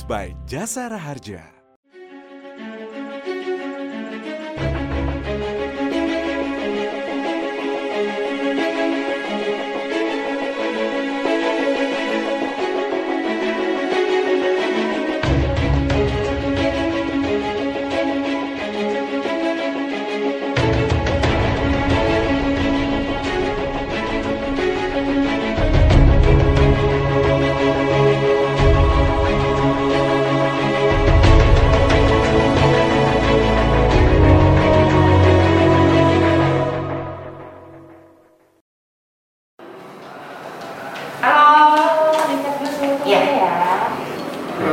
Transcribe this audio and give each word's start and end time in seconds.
By 0.00 0.34
Jasara 0.46 0.96
Harja. 0.98 1.61
Hai 44.62 44.70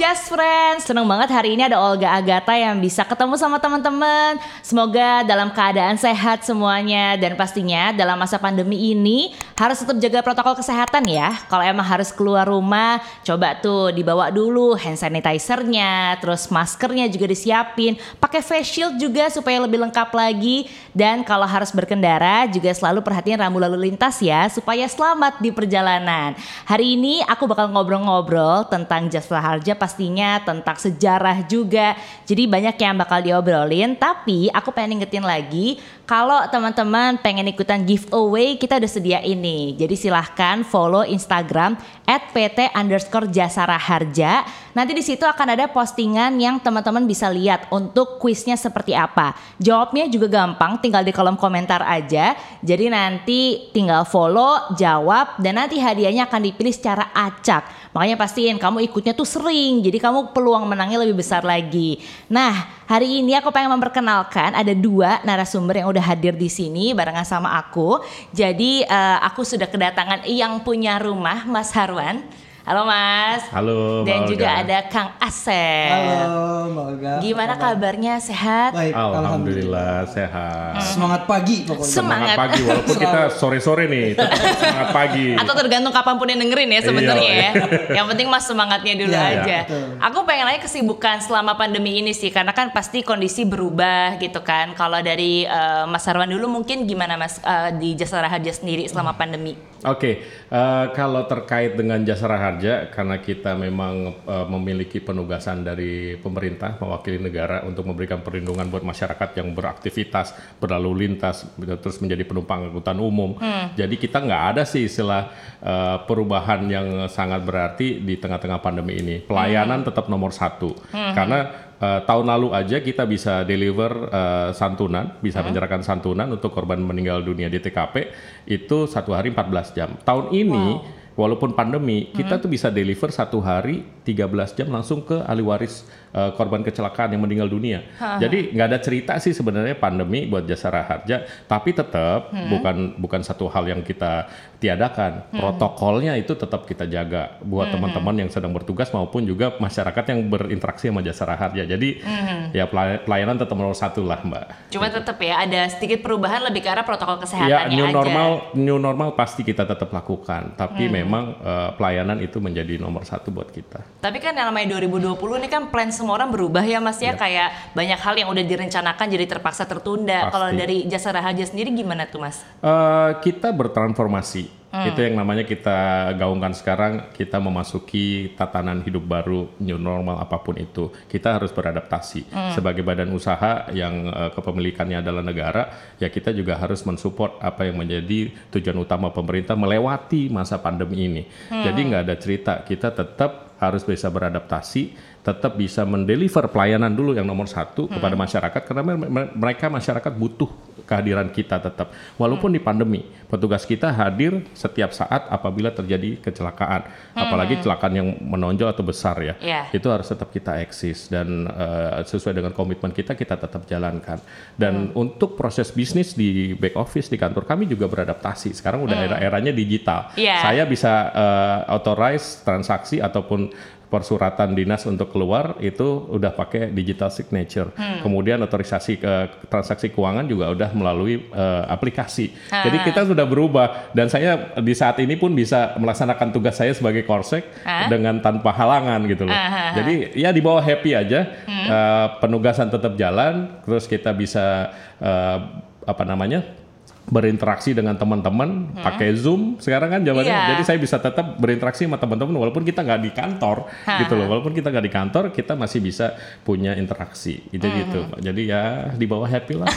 Just 0.00 0.32
Friends, 0.32 0.88
seneng 0.88 1.04
banget 1.04 1.28
hari 1.28 1.52
ini 1.52 1.68
ada 1.68 1.76
Olga 1.76 2.16
Agatha 2.16 2.56
yang 2.56 2.80
bisa 2.80 3.04
ketemu 3.04 3.36
sama 3.36 3.60
teman-teman. 3.60 4.40
Semoga 4.64 5.28
dalam 5.28 5.52
keadaan 5.52 6.00
sehat 6.00 6.48
semuanya. 6.48 7.20
Dan 7.20 7.36
pastinya 7.36 7.92
dalam 7.92 8.16
masa 8.16 8.40
pandemi 8.40 8.96
ini 8.96 9.36
harus 9.54 9.78
tetap 9.78 9.96
jaga 10.02 10.18
protokol 10.22 10.58
kesehatan 10.58 11.06
ya. 11.06 11.30
Kalau 11.46 11.62
emang 11.62 11.86
harus 11.86 12.10
keluar 12.10 12.46
rumah, 12.50 12.98
coba 13.22 13.54
tuh 13.58 13.94
dibawa 13.94 14.28
dulu 14.34 14.74
hand 14.74 14.98
sanitizer-nya, 14.98 16.18
terus 16.18 16.50
maskernya 16.50 17.06
juga 17.06 17.30
disiapin, 17.30 17.94
pakai 18.18 18.42
face 18.42 18.74
shield 18.74 18.98
juga 18.98 19.30
supaya 19.30 19.62
lebih 19.62 19.78
lengkap 19.78 20.10
lagi 20.10 20.66
dan 20.90 21.22
kalau 21.22 21.46
harus 21.46 21.70
berkendara 21.70 22.50
juga 22.50 22.74
selalu 22.74 23.00
perhatiin 23.02 23.38
rambu 23.38 23.62
lalu 23.62 23.90
lintas 23.90 24.18
ya 24.18 24.50
supaya 24.50 24.86
selamat 24.90 25.38
di 25.38 25.54
perjalanan. 25.54 26.34
Hari 26.66 26.98
ini 26.98 27.22
aku 27.22 27.46
bakal 27.46 27.70
ngobrol-ngobrol 27.70 28.66
tentang 28.66 29.06
Jasra 29.06 29.38
Harja 29.38 29.78
pastinya 29.78 30.42
tentang 30.42 30.74
sejarah 30.74 31.46
juga. 31.46 31.94
Jadi 32.26 32.50
banyak 32.50 32.74
yang 32.74 32.98
bakal 32.98 33.22
diobrolin 33.22 33.94
tapi 33.94 34.50
aku 34.50 34.74
pengen 34.74 34.98
ingetin 35.02 35.22
lagi 35.22 35.78
kalau 36.04 36.36
teman-teman 36.52 37.16
pengen 37.16 37.48
ikutan 37.48 37.80
giveaway 37.80 38.60
kita 38.60 38.76
udah 38.76 38.90
sedia 38.92 39.20
ini. 39.24 39.72
Jadi 39.72 39.96
silahkan 39.96 40.60
follow 40.60 41.00
Instagram 41.00 41.80
at 42.04 42.28
pt 42.36 42.68
underscore 42.76 43.32
jasara 43.32 43.80
harja. 43.80 44.44
Nanti 44.76 44.92
di 44.92 45.00
situ 45.00 45.24
akan 45.24 45.56
ada 45.56 45.64
postingan 45.72 46.36
yang 46.36 46.60
teman-teman 46.60 47.08
bisa 47.08 47.32
lihat 47.32 47.72
untuk 47.72 48.20
kuisnya 48.20 48.52
seperti 48.60 48.92
apa. 48.92 49.32
Jawabnya 49.56 50.04
juga 50.12 50.28
gampang, 50.28 50.76
tinggal 50.84 51.00
di 51.00 51.12
kolom 51.14 51.40
komentar 51.40 51.80
aja. 51.80 52.36
Jadi 52.60 52.92
nanti 52.92 53.72
tinggal 53.72 54.04
follow, 54.04 54.76
jawab, 54.76 55.40
dan 55.40 55.56
nanti 55.56 55.80
hadiahnya 55.80 56.28
akan 56.28 56.52
dipilih 56.52 56.74
secara 56.74 57.08
acak. 57.16 57.83
Makanya 57.94 58.18
pastiin 58.18 58.58
kamu 58.58 58.90
ikutnya 58.90 59.14
tuh 59.14 59.22
sering, 59.22 59.78
jadi 59.78 60.02
kamu 60.02 60.34
peluang 60.34 60.66
menangnya 60.66 60.98
lebih 61.06 61.22
besar 61.22 61.46
lagi. 61.46 62.02
Nah, 62.26 62.66
hari 62.90 63.22
ini 63.22 63.38
aku 63.38 63.54
pengen 63.54 63.70
memperkenalkan 63.70 64.50
ada 64.50 64.74
dua 64.74 65.22
narasumber 65.22 65.78
yang 65.78 65.88
udah 65.94 66.02
hadir 66.02 66.34
di 66.34 66.50
sini 66.50 66.90
barengan 66.90 67.22
sama 67.22 67.54
aku. 67.54 68.02
Jadi 68.34 68.82
eh, 68.82 69.18
aku 69.22 69.46
sudah 69.46 69.70
kedatangan 69.70 70.26
yang 70.26 70.58
punya 70.66 70.98
rumah, 70.98 71.46
Mas 71.46 71.70
Harwan. 71.70 72.43
Halo 72.64 72.88
Mas. 72.88 73.44
Halo, 73.52 74.00
Mbak 74.00 74.08
Dan 74.08 74.20
juga 74.24 74.48
Olga. 74.48 74.62
ada 74.64 74.78
Kang 74.88 75.12
Asep. 75.20 75.92
Halo 75.92 76.72
Mbak 76.72 76.84
Olga. 76.88 77.12
Gimana 77.20 77.60
kabarnya? 77.60 78.16
Sehat? 78.16 78.72
Baik, 78.72 78.96
Alhamdulillah 78.96 80.08
sehat. 80.08 80.80
Semangat 80.80 81.28
pagi 81.28 81.68
pokoknya. 81.68 81.92
Semangat. 81.92 82.32
Semangat 82.32 82.40
pagi 82.40 82.60
walaupun 82.64 82.96
kita 82.96 83.20
sore-sore 83.36 83.84
nih, 83.84 84.16
tetap 84.16 84.56
semangat 84.56 84.88
pagi. 84.96 85.26
Atau 85.44 85.54
tergantung 85.60 85.92
kapan 85.92 86.14
pun 86.16 86.24
yang 86.24 86.40
dengerin 86.40 86.70
ya 86.72 86.80
sebenarnya 86.80 87.20
Iya. 87.28 87.36
ya. 87.36 87.50
Yang 88.00 88.06
penting 88.16 88.26
mas 88.32 88.44
semangatnya 88.48 88.94
dulu 88.96 89.12
Iya, 89.12 89.28
aja. 89.28 89.58
betul. 89.68 89.84
Aku 90.00 90.18
pengen 90.24 90.44
nanya 90.48 90.60
kesibukan 90.64 91.16
selama 91.20 91.60
pandemi 91.60 92.00
ini 92.00 92.16
sih, 92.16 92.32
karena 92.32 92.56
kan 92.56 92.72
pasti 92.72 93.04
kondisi 93.04 93.44
berubah 93.44 94.16
gitu 94.16 94.40
kan. 94.40 94.72
Kalau 94.72 95.04
dari 95.04 95.44
eh, 95.44 95.84
Mas 95.84 96.00
Sarwan 96.00 96.32
dulu 96.32 96.48
mungkin 96.48 96.88
gimana 96.88 97.20
mas 97.20 97.44
eh, 97.44 97.76
di 97.76 97.92
Jasa 97.92 98.24
Raharja 98.24 98.56
sendiri 98.56 98.88
selama 98.88 99.12
pandemi? 99.12 99.52
Oke, 99.84 100.24
eh, 100.48 100.84
kalau 100.96 101.28
terkait 101.28 101.76
dengan 101.76 102.00
jasa 102.00 102.24
raharja, 102.24 102.53
karena 102.90 103.16
kita 103.18 103.56
memang 103.56 104.24
eh, 104.26 104.46
memiliki 104.50 105.00
penugasan 105.00 105.64
dari 105.64 106.18
pemerintah 106.18 106.76
mewakili 106.78 107.18
negara 107.18 107.62
untuk 107.66 107.88
memberikan 107.88 108.20
perlindungan 108.20 108.68
buat 108.68 108.84
masyarakat 108.84 109.28
yang 109.40 109.54
beraktivitas, 109.56 110.58
berlalu 110.58 111.06
lintas, 111.06 111.48
terus 111.58 111.98
menjadi 111.98 112.22
penumpang 112.28 112.70
angkutan 112.70 112.98
umum. 113.00 113.36
Jadi 113.74 113.94
kita 113.98 114.22
nggak 114.22 114.42
ada 114.54 114.62
sih 114.62 114.86
istilah 114.86 115.30
eh, 115.62 115.96
perubahan 116.04 116.60
yang 116.68 116.86
sangat 117.10 117.42
berarti 117.42 118.02
di 118.02 118.14
tengah-tengah 118.20 118.60
pandemi 118.62 118.98
ini. 119.00 119.16
Pelayanan 119.24 119.82
tetap 119.82 120.06
nomor 120.06 120.30
satu, 120.34 120.74
karena 120.92 121.64
Eh, 121.84 122.00
tahun 122.06 122.26
lalu 122.30 122.48
aja 122.54 122.78
kita 122.78 123.04
bisa 123.04 123.42
deliver 123.42 124.08
eh, 124.08 124.50
santunan, 124.54 125.18
bisa 125.18 125.42
menyerahkan 125.42 125.82
santunan 125.82 126.30
untuk 126.32 126.54
korban 126.54 126.78
meninggal 126.78 127.20
dunia 127.20 127.50
di 127.50 127.58
TKP 127.58 128.14
itu 128.46 128.86
satu 128.86 129.12
hari 129.12 129.34
14 129.34 129.76
jam. 129.76 129.90
Tahun 130.00 130.32
ini 130.32 130.80
walaupun 131.14 131.54
pandemi 131.54 132.10
kita 132.10 132.42
tuh 132.42 132.50
bisa 132.50 132.70
deliver 132.70 133.10
satu 133.10 133.38
hari 133.38 133.86
13 134.04 134.20
jam 134.54 134.68
langsung 134.68 135.00
ke 135.00 135.16
ahli 135.18 135.40
waris 135.40 135.82
eh, 136.10 136.30
korban 136.32 136.60
kecelakaan 136.60 137.10
yang 137.10 137.20
meninggal 137.20 137.48
dunia. 137.48 137.80
Jadi 138.20 138.52
nggak 138.52 138.66
ada 138.66 138.78
cerita 138.78 139.12
sih 139.16 139.32
sebenarnya 139.32 139.74
pandemi 139.74 140.24
buat 140.24 140.44
jasa 140.44 140.68
raharja, 140.68 141.16
tapi 141.44 141.72
tetap 141.72 142.28
bukan 142.30 142.94
bukan 142.96 143.20
satu 143.20 143.48
hal 143.48 143.64
yang 143.66 143.80
kita 143.80 144.28
tiadakan. 144.58 145.24
Protokolnya 145.30 146.14
itu 146.14 146.32
tetap 146.32 146.64
kita 146.64 146.84
jaga 146.84 147.36
buat 147.40 147.68
teman-teman 147.68 148.14
yang 148.16 148.30
sedang 148.30 148.52
bertugas 148.52 148.88
maupun 148.90 149.24
juga 149.24 149.56
masyarakat 149.56 150.04
yang 150.06 150.20
berinteraksi 150.26 150.88
sama 150.88 151.00
jasa 151.00 151.24
raharja. 151.24 151.64
Jadi 151.64 152.04
ya 152.52 152.64
pelay- 152.64 153.00
pelayanan 153.00 153.36
tetap 153.36 153.56
nomor 153.56 153.72
satu 153.72 154.02
lah 154.02 154.20
mbak. 154.20 154.68
Cuma 154.68 154.88
tetap 154.88 155.16
ya 155.16 155.40
ada 155.40 155.66
sedikit 155.66 156.00
perubahan 156.00 156.44
lebih 156.44 156.60
ke 156.60 156.68
arah 156.68 156.84
protokol 156.84 157.16
Ya 157.16 157.22
kesehatannya 157.24 157.72
new 157.72 157.86
aja. 157.86 157.94
normal 157.94 158.28
new 158.54 158.78
normal 158.78 159.08
pasti 159.14 159.40
kita 159.40 159.64
tetap 159.64 159.88
lakukan, 159.88 160.52
tapi 160.54 160.86
memang 160.86 161.40
eh, 161.40 161.70
pelayanan 161.74 162.20
itu 162.20 162.36
menjadi 162.38 162.76
nomor 162.76 163.02
satu 163.02 163.32
buat 163.32 163.48
kita. 163.48 163.93
Tapi 164.04 164.20
kan 164.20 164.36
yang 164.36 164.52
namanya 164.52 164.76
2020 164.76 165.16
ini 165.40 165.48
kan 165.48 165.72
plan 165.72 165.88
semua 165.88 166.20
orang 166.20 166.28
berubah 166.28 166.60
ya 166.60 166.76
Mas 166.76 167.00
ya 167.00 167.16
kayak 167.16 167.72
banyak 167.72 167.96
hal 167.96 168.14
yang 168.20 168.28
udah 168.28 168.44
direncanakan 168.44 169.06
jadi 169.08 169.24
terpaksa 169.24 169.64
tertunda. 169.64 170.28
Kalau 170.28 170.52
dari 170.52 170.84
Jasa 170.84 171.08
Raharja 171.08 171.48
sendiri 171.48 171.72
gimana 171.72 172.04
tuh 172.04 172.20
Mas? 172.20 172.44
Eh, 172.60 173.10
kita 173.24 173.48
bertransformasi. 173.56 174.63
Itu 174.82 174.98
yang 175.06 175.14
namanya 175.14 175.46
kita 175.46 176.10
gaungkan 176.18 176.50
sekarang. 176.50 177.14
Kita 177.14 177.38
memasuki 177.38 178.34
tatanan 178.34 178.82
hidup 178.82 179.06
baru, 179.06 179.54
new 179.62 179.78
normal 179.78 180.18
apa 180.18 180.42
pun 180.42 180.58
itu. 180.58 180.90
Kita 181.06 181.38
harus 181.38 181.54
beradaptasi. 181.54 182.26
Sebagai 182.50 182.82
badan 182.82 183.14
usaha 183.14 183.70
yang 183.70 184.10
eh, 184.10 184.30
kepemilikannya 184.34 184.98
adalah 184.98 185.22
negara, 185.22 185.94
ya 186.02 186.10
kita 186.10 186.34
juga 186.34 186.58
harus 186.58 186.82
mensupport 186.82 187.38
apa 187.38 187.70
yang 187.70 187.78
menjadi 187.78 188.34
tujuan 188.50 188.82
utama 188.82 189.14
pemerintah 189.14 189.54
melewati 189.54 190.26
masa 190.34 190.58
pandemi 190.58 191.06
ini. 191.06 191.22
Jadi 191.50 191.80
nggak 191.86 192.02
ada 192.10 192.16
cerita. 192.18 192.52
Kita 192.66 192.90
tetap 192.90 193.54
harus 193.62 193.86
bisa 193.86 194.10
beradaptasi, 194.10 195.13
tetap 195.24 195.56
bisa 195.56 195.88
mendeliver 195.88 196.44
pelayanan 196.52 196.92
dulu 196.92 197.16
yang 197.16 197.24
nomor 197.24 197.48
satu 197.48 197.88
kepada 197.88 198.12
masyarakat 198.12 198.60
karena 198.60 198.82
me- 198.84 199.08
me- 199.08 199.32
mereka 199.32 199.72
masyarakat 199.72 200.12
butuh 200.12 200.52
kehadiran 200.84 201.32
kita 201.32 201.56
tetap. 201.56 201.96
Walaupun 202.20 202.52
di 202.52 202.60
pandemi 202.60 203.08
petugas 203.32 203.64
kita 203.64 203.88
hadir 203.88 204.44
setiap 204.52 204.92
saat 204.92 205.26
apabila 205.32 205.72
terjadi 205.72 206.20
kecelakaan. 206.20 206.84
Apalagi 207.16 207.56
kecelakaan 207.58 207.94
yang 207.96 208.08
menonjol 208.20 208.68
atau 208.68 208.84
besar 208.84 209.16
ya. 209.24 209.34
Iya. 209.40 209.62
itu 209.72 209.88
harus 209.88 210.06
tetap 210.06 210.28
kita 210.28 210.60
eksis 210.60 211.08
dan 211.08 211.48
eh, 211.48 212.04
sesuai 212.04 212.36
dengan 212.36 212.52
komitmen 212.52 212.92
kita 212.92 213.16
kita 213.16 213.40
tetap 213.40 213.64
jalankan. 213.64 214.20
Dan 214.54 214.92
untuk 214.92 215.40
proses 215.40 215.72
bisnis 215.72 216.12
di 216.12 216.52
back 216.52 216.76
office 216.76 217.08
di 217.08 217.16
kantor 217.16 217.48
kami 217.48 217.64
juga 217.64 217.88
beradaptasi. 217.88 218.52
Sekarang 218.52 218.84
udah 218.84 218.94
era 218.94 219.16
eranya 219.24 219.56
digital. 219.56 220.12
Iya. 220.20 220.36
saya 220.44 220.62
bisa 220.68 220.92
eh, 221.16 221.58
authorize 221.72 222.44
transaksi 222.44 223.00
ataupun 223.00 223.48
persuratan 223.94 224.58
dinas 224.58 224.82
untuk 224.84 225.14
keluar 225.14 225.54
itu 225.62 225.86
udah 226.10 226.34
pakai 226.34 226.74
digital 226.74 227.06
signature. 227.08 227.70
Kemudian 228.02 228.42
otorisasi 228.42 228.98
ke 228.98 229.12
transaksi 229.46 229.94
keuangan 229.94 230.26
juga 230.26 230.50
udah 230.50 230.74
melalui 230.74 231.30
eh, 231.30 231.64
aplikasi. 231.70 232.34
Jadi 232.50 232.82
kita 232.82 233.06
sudah 233.06 233.22
berubah 233.22 233.94
dan 233.94 234.10
saya 234.10 234.58
di 234.58 234.74
saat 234.74 234.98
ini 234.98 235.14
pun 235.14 235.30
bisa 235.30 235.78
melaksanakan 235.78 236.34
tugas 236.34 236.58
saya 236.58 236.74
sebagai 236.74 237.06
korsek 237.06 237.46
Ah. 237.62 237.86
dengan 237.86 238.18
tanpa 238.18 238.50
halangan 238.50 239.06
gitu 239.06 239.22
loh. 239.24 239.36
Jadi 239.72 239.92
ya 240.18 240.34
di 240.34 240.42
bawah 240.42 240.58
happy 240.60 240.90
aja. 240.90 241.20
Eh, 241.46 242.06
penugasan 242.18 242.66
tetap 242.68 242.98
jalan, 242.98 243.62
terus 243.62 243.86
kita 243.86 244.10
bisa 244.10 244.74
eh, 244.98 245.38
apa 245.84 246.02
namanya? 246.02 246.63
Berinteraksi 247.04 247.76
dengan 247.76 247.92
teman-teman 247.94 248.72
pakai 248.74 249.12
Zoom 249.12 249.60
sekarang 249.60 249.92
kan 249.92 250.00
zamannya 250.00 250.32
Iya. 250.32 250.56
jadi 250.56 250.62
saya 250.64 250.78
bisa 250.80 250.96
tetap 250.96 251.36
berinteraksi 251.36 251.84
sama 251.84 251.96
teman-teman 251.96 252.32
walaupun 252.34 252.64
kita 252.64 252.80
nggak 252.80 253.00
di 253.00 253.10
kantor 253.12 253.68
gitu 254.00 254.16
loh. 254.16 254.26
walaupun 254.26 254.50
kita 254.50 254.72
nggak 254.72 254.84
di 254.84 254.92
kantor 254.92 255.22
kita 255.28 255.52
masih 255.52 255.78
bisa 255.78 256.16
punya 256.40 256.72
interaksi. 256.72 257.44
Gitu. 257.46 257.60
gitu 257.60 258.00
jadi 258.18 258.42
ya 258.42 258.62
di 258.90 259.04
bawah 259.04 259.28
happy 259.28 259.54
lah. 259.54 259.68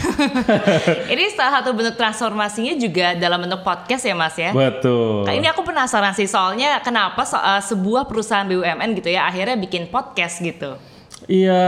Ini 1.14 1.24
salah 1.32 1.60
satu 1.60 1.76
bentuk 1.76 1.96
transformasinya 1.96 2.74
juga 2.74 3.12
dalam 3.14 3.44
bentuk 3.44 3.60
podcast 3.62 4.04
ya 4.04 4.16
Mas 4.16 4.36
ya. 4.36 4.56
betul. 4.56 5.28
Nah, 5.28 5.34
ini 5.34 5.46
aku 5.46 5.62
penasaran 5.62 6.16
sih 6.16 6.26
soalnya 6.26 6.80
kenapa 6.80 7.22
so- 7.22 7.38
eh, 7.38 7.62
sebuah 7.62 8.08
perusahaan 8.08 8.48
BUMN 8.48 8.96
gitu 8.96 9.10
ya 9.10 9.28
akhirnya 9.28 9.56
bikin 9.56 9.88
podcast 9.88 10.40
gitu. 10.40 10.80
Iya, 11.28 11.60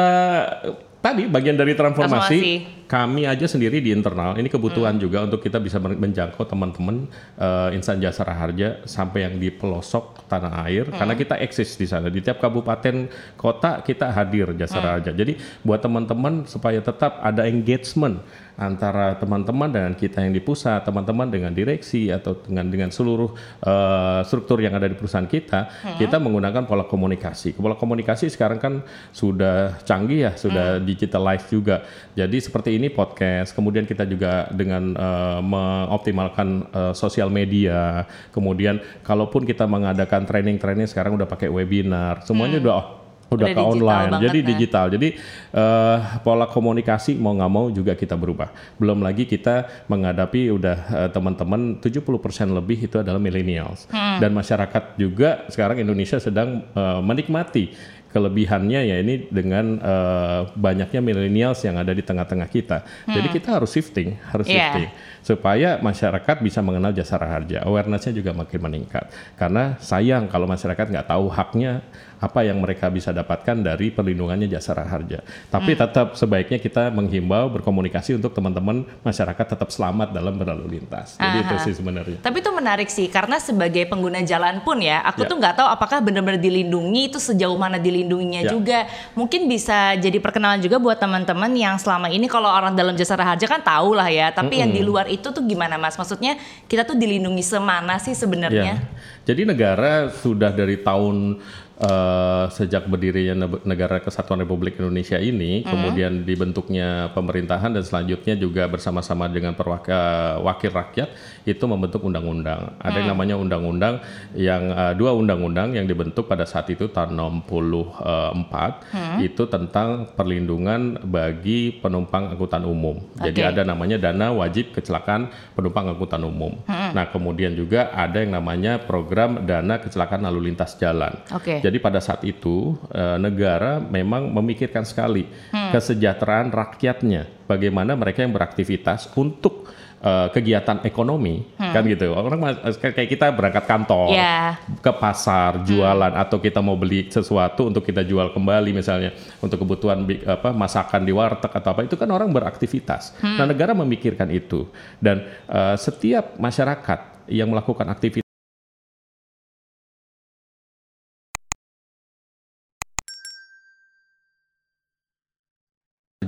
tadi 1.09 1.25
bagian 1.25 1.57
dari 1.57 1.73
transformasi, 1.73 2.37
Transformasi. 2.37 2.85
kami 2.85 3.21
aja 3.25 3.45
sendiri 3.49 3.81
di 3.81 3.89
internal. 3.89 4.37
Ini 4.37 4.45
kebutuhan 4.45 5.01
juga 5.01 5.25
untuk 5.25 5.41
kita 5.41 5.57
bisa 5.57 5.81
men- 5.81 5.97
menjangkau 5.97 6.45
teman-teman 6.45 7.09
eh, 7.35 7.69
insan 7.73 7.97
jasa 7.97 8.21
raharja 8.21 8.85
sampai 8.85 9.25
yang 9.25 9.35
di 9.41 9.49
pelosok 9.49 10.29
tanah 10.29 10.69
air 10.69 10.85
karena 10.93 11.17
kita 11.17 11.41
eksis 11.41 11.73
di 11.75 11.89
sana. 11.89 12.13
Di 12.13 12.21
tiap 12.21 12.37
kabupaten 12.37 13.09
kota 13.33 13.81
kita 13.81 14.13
hadir 14.13 14.53
jasa 14.53 14.77
raharja. 14.77 15.09
Jadi 15.09 15.33
buat 15.65 15.81
teman-teman 15.81 16.45
supaya 16.45 16.77
tetap 16.79 17.17
ada 17.19 17.49
engagement 17.49 18.21
antara 18.59 19.15
teman-teman 19.15 19.71
dengan 19.71 19.93
kita 19.95 20.19
yang 20.19 20.35
di 20.35 20.43
pusat, 20.43 20.83
teman-teman 20.83 21.31
dengan 21.31 21.55
direksi 21.55 22.11
atau 22.11 22.35
dengan 22.43 22.67
dengan 22.67 22.91
seluruh 22.91 23.31
eh, 23.63 24.21
struktur 24.27 24.59
yang 24.59 24.75
ada 24.75 24.91
di 24.91 24.99
perusahaan 24.99 25.25
kita, 25.25 25.95
kita 25.95 26.19
menggunakan 26.19 26.67
pola 26.67 26.83
komunikasi. 26.83 27.55
Pola 27.55 27.79
komunikasi 27.79 28.27
sekarang 28.27 28.59
kan 28.59 28.73
sudah 29.15 29.79
canggih 29.87 30.27
ya, 30.27 30.31
sudah 30.35 30.83
digitalize 30.83 31.47
juga. 31.47 31.87
Jadi 32.11 32.37
seperti 32.43 32.75
ini 32.75 32.91
podcast, 32.91 33.55
kemudian 33.55 33.87
kita 33.87 34.03
juga 34.03 34.51
dengan 34.51 34.91
eh, 34.91 35.39
mengoptimalkan 35.39 36.47
eh, 36.67 36.93
sosial 36.93 37.31
media, 37.31 38.03
kemudian 38.35 38.83
kalaupun 39.07 39.47
kita 39.47 39.63
mengadakan 39.63 40.27
training-training 40.27 40.91
sekarang 40.91 41.15
udah 41.15 41.25
pakai 41.31 41.47
webinar, 41.47 42.27
semuanya 42.27 42.59
udah 42.59 42.98
udah, 43.29 43.45
Udah 43.45 43.47
ke 43.53 43.61
online. 43.61 44.11
Jadi 44.25 44.39
ya. 44.41 44.47
digital. 44.53 44.85
Jadi 44.89 45.07
eh, 45.53 45.97
pola 46.25 46.49
komunikasi 46.49 47.15
mau 47.15 47.33
nggak 47.37 47.51
mau 47.51 47.69
juga 47.69 47.93
kita 47.93 48.17
berubah. 48.17 48.49
Belum 48.81 48.99
lagi 48.99 49.29
kita 49.29 49.85
menghadapi 49.85 50.49
udah 50.49 50.77
eh, 51.05 51.09
teman-teman 51.13 51.77
70% 51.77 52.03
lebih 52.49 52.89
itu 52.89 52.97
adalah 52.97 53.21
millennials. 53.21 53.85
Dan 53.91 54.33
masyarakat 54.33 54.97
juga 54.97 55.45
sekarang 55.53 55.77
Indonesia 55.79 56.17
sedang 56.17 56.65
eh, 56.73 56.99
menikmati 57.05 57.97
kelebihannya 58.09 58.89
ya 58.89 58.95
ini 59.05 59.29
dengan 59.29 59.77
eh, 59.77 60.41
banyaknya 60.57 60.97
millennials 60.97 61.61
yang 61.61 61.77
ada 61.77 61.93
di 61.93 62.01
tengah-tengah 62.01 62.49
kita. 62.49 62.81
Jadi 63.05 63.27
kita 63.29 63.61
harus 63.61 63.69
shifting, 63.69 64.17
harus 64.33 64.49
Iya. 64.49 64.57
shifting 64.73 64.89
supaya 65.21 65.77
masyarakat 65.77 66.41
bisa 66.41 66.63
mengenal 66.65 66.89
jasa 66.89 67.21
raharja. 67.21 67.61
Awarenessnya 67.67 68.17
juga 68.17 68.33
makin 68.33 68.59
meningkat. 68.65 69.13
Karena 69.37 69.77
sayang 69.77 70.25
kalau 70.25 70.49
masyarakat 70.49 70.89
nggak 70.89 71.05
tahu 71.05 71.29
haknya 71.29 71.85
apa 72.19 72.43
yang 72.43 72.59
mereka 72.59 72.91
bisa 72.91 73.15
dapatkan 73.15 73.55
dari 73.63 73.95
perlindungannya 73.95 74.51
jasa 74.51 74.75
raharja. 74.75 75.23
Tapi 75.47 75.71
tetap 75.71 76.19
sebaiknya 76.19 76.59
kita 76.59 76.91
menghimbau 76.91 77.47
berkomunikasi 77.47 78.19
untuk 78.19 78.35
teman-teman 78.35 78.83
masyarakat 79.01 79.45
tetap 79.55 79.71
selamat 79.71 80.11
dalam 80.11 80.35
berlalu 80.35 80.79
lintas. 80.79 81.15
Jadi 81.15 81.37
itu 81.47 81.55
Aha. 81.55 81.63
sih 81.63 81.73
sebenarnya. 81.73 82.19
Tapi 82.19 82.37
itu 82.43 82.51
menarik 82.51 82.89
sih 82.91 83.07
karena 83.07 83.39
sebagai 83.39 83.87
pengguna 83.87 84.19
jalan 84.27 84.59
pun 84.67 84.83
ya, 84.83 84.99
aku 85.07 85.23
Ya. 85.23 85.31
tuh 85.31 85.37
nggak 85.39 85.55
tahu 85.63 85.67
apakah 85.71 86.03
benar-benar 86.03 86.43
dilindungi 86.43 87.07
itu 87.07 87.19
sejauh 87.23 87.55
mana 87.55 87.79
dilindunginya 87.79 88.43
Ya. 88.43 88.51
juga. 88.51 88.79
Mungkin 89.15 89.47
bisa 89.47 89.95
jadi 89.95 90.19
perkenalan 90.19 90.59
juga 90.59 90.75
buat 90.75 90.99
teman-teman 90.99 91.55
yang 91.55 91.79
selama 91.79 92.11
ini 92.11 92.27
kalau 92.27 92.51
orang 92.51 92.75
dalam 92.75 92.99
jasa 92.99 93.15
raharja 93.15 93.47
kan 93.47 93.63
tahu 93.63 93.95
lah 93.95 94.11
ya, 94.11 94.35
tapi 94.35 94.59
yang 94.59 94.75
di 94.75 94.83
luar 94.83 95.07
itu 95.07 95.31
tuh 95.31 95.41
gimana 95.47 95.79
Mas? 95.79 95.95
Maksudnya 95.95 96.35
kita 96.67 96.83
tuh 96.83 96.99
dilindungi 96.99 97.41
semana 97.47 97.95
sih 97.95 98.11
sebenarnya? 98.11 98.75
Ya. 98.75 99.07
Jadi 99.23 99.45
negara 99.45 100.09
sudah 100.09 100.49
dari 100.49 100.81
tahun 100.81 101.37
eh, 101.79 102.45
sejak 102.51 102.91
berdirinya 102.91 103.47
ne- 103.47 103.63
negara 103.63 104.03
Kesatuan 104.03 104.43
Republik 104.43 104.75
Indonesia 104.79 105.15
ini, 105.15 105.63
kemudian 105.63 106.27
dibentuknya 106.27 107.11
pemerintahan 107.15 107.71
dan 107.71 107.83
selanjutnya 107.83 108.35
juga 108.35 108.67
bersama-sama 108.67 109.31
dengan 109.31 109.55
perwakil 109.55 110.43
wakil 110.43 110.71
rakyat 110.75 111.09
itu 111.47 111.63
membentuk 111.65 112.03
undang-undang. 112.03 112.75
Ada 112.83 113.03
yang 113.03 113.09
namanya 113.15 113.35
undang-undang 113.39 114.03
yang 114.35 114.71
eh, 114.71 114.93
dua 114.99 115.15
undang-undang 115.15 115.75
yang 115.75 115.87
dibentuk 115.87 116.27
pada 116.27 116.43
saat 116.43 116.67
itu 116.69 116.91
tahun 116.91 117.15
64 117.15 119.23
itu 119.23 119.43
tentang 119.47 120.11
perlindungan 120.13 120.99
bagi 121.07 121.79
penumpang 121.79 122.35
angkutan 122.35 122.63
umum. 122.67 122.99
Jadi 123.19 123.39
Oke. 123.43 123.49
ada 123.55 123.61
namanya 123.63 123.97
dana 124.01 124.33
wajib 124.35 124.75
kecelakaan 124.75 125.31
penumpang 125.55 125.95
angkutan 125.95 126.21
umum. 126.25 126.59
Nah, 126.67 127.05
kemudian 127.13 127.55
juga 127.55 127.93
ada 127.93 128.19
yang 128.19 128.35
namanya 128.35 128.81
program 128.81 129.45
dana 129.45 129.77
kecelakaan 129.79 130.25
lalu 130.25 130.51
lintas 130.51 130.75
jalan. 130.81 131.13
Jadi 131.61 131.68
pada 131.77 132.01
saat 132.01 132.25
itu 132.25 132.73
eh, 132.89 133.21
negara 133.21 133.77
memang 133.77 134.33
memikirkan 134.33 134.81
sekali 134.81 135.29
kesejahteraan 135.69 136.49
rakyatnya, 136.49 137.45
bagaimana 137.45 137.93
mereka 137.93 138.25
yang 138.25 138.33
beraktivitas 138.33 139.13
untuk 139.13 139.69
eh, 139.99 140.27
kegiatan 140.31 140.79
ekonomi, 140.81 141.43
kan 141.59 141.83
gitu. 141.83 142.15
Orang 142.15 142.39
mas- 142.39 142.79
kayak 142.79 143.05
kita 143.05 143.29
berangkat 143.29 143.67
kantor, 143.67 144.15
Ya. 144.15 144.55
ke 144.79 144.91
pasar 144.95 145.59
jualan 145.67 146.15
atau 146.15 146.39
kita 146.39 146.63
mau 146.63 146.79
beli 146.79 147.11
sesuatu 147.11 147.67
untuk 147.67 147.83
kita 147.83 148.01
jual 148.01 148.31
kembali 148.31 148.71
misalnya 148.71 149.11
untuk 149.43 149.59
kebutuhan 149.59 150.07
apa 150.23 150.55
masakan 150.55 151.03
di 151.03 151.11
warteg 151.11 151.51
atau 151.51 151.75
apa 151.75 151.83
itu 151.83 151.99
kan 151.99 152.07
orang 152.09 152.31
beraktivitas. 152.31 153.11
Nah 153.19 153.43
negara 153.43 153.75
memikirkan 153.75 154.31
itu 154.31 154.71
dan 155.03 155.27
eh, 155.51 155.75
setiap 155.75 156.39
masyarakat 156.39 157.27
yang 157.27 157.51
melakukan 157.51 157.85
aktivitas 157.91 158.25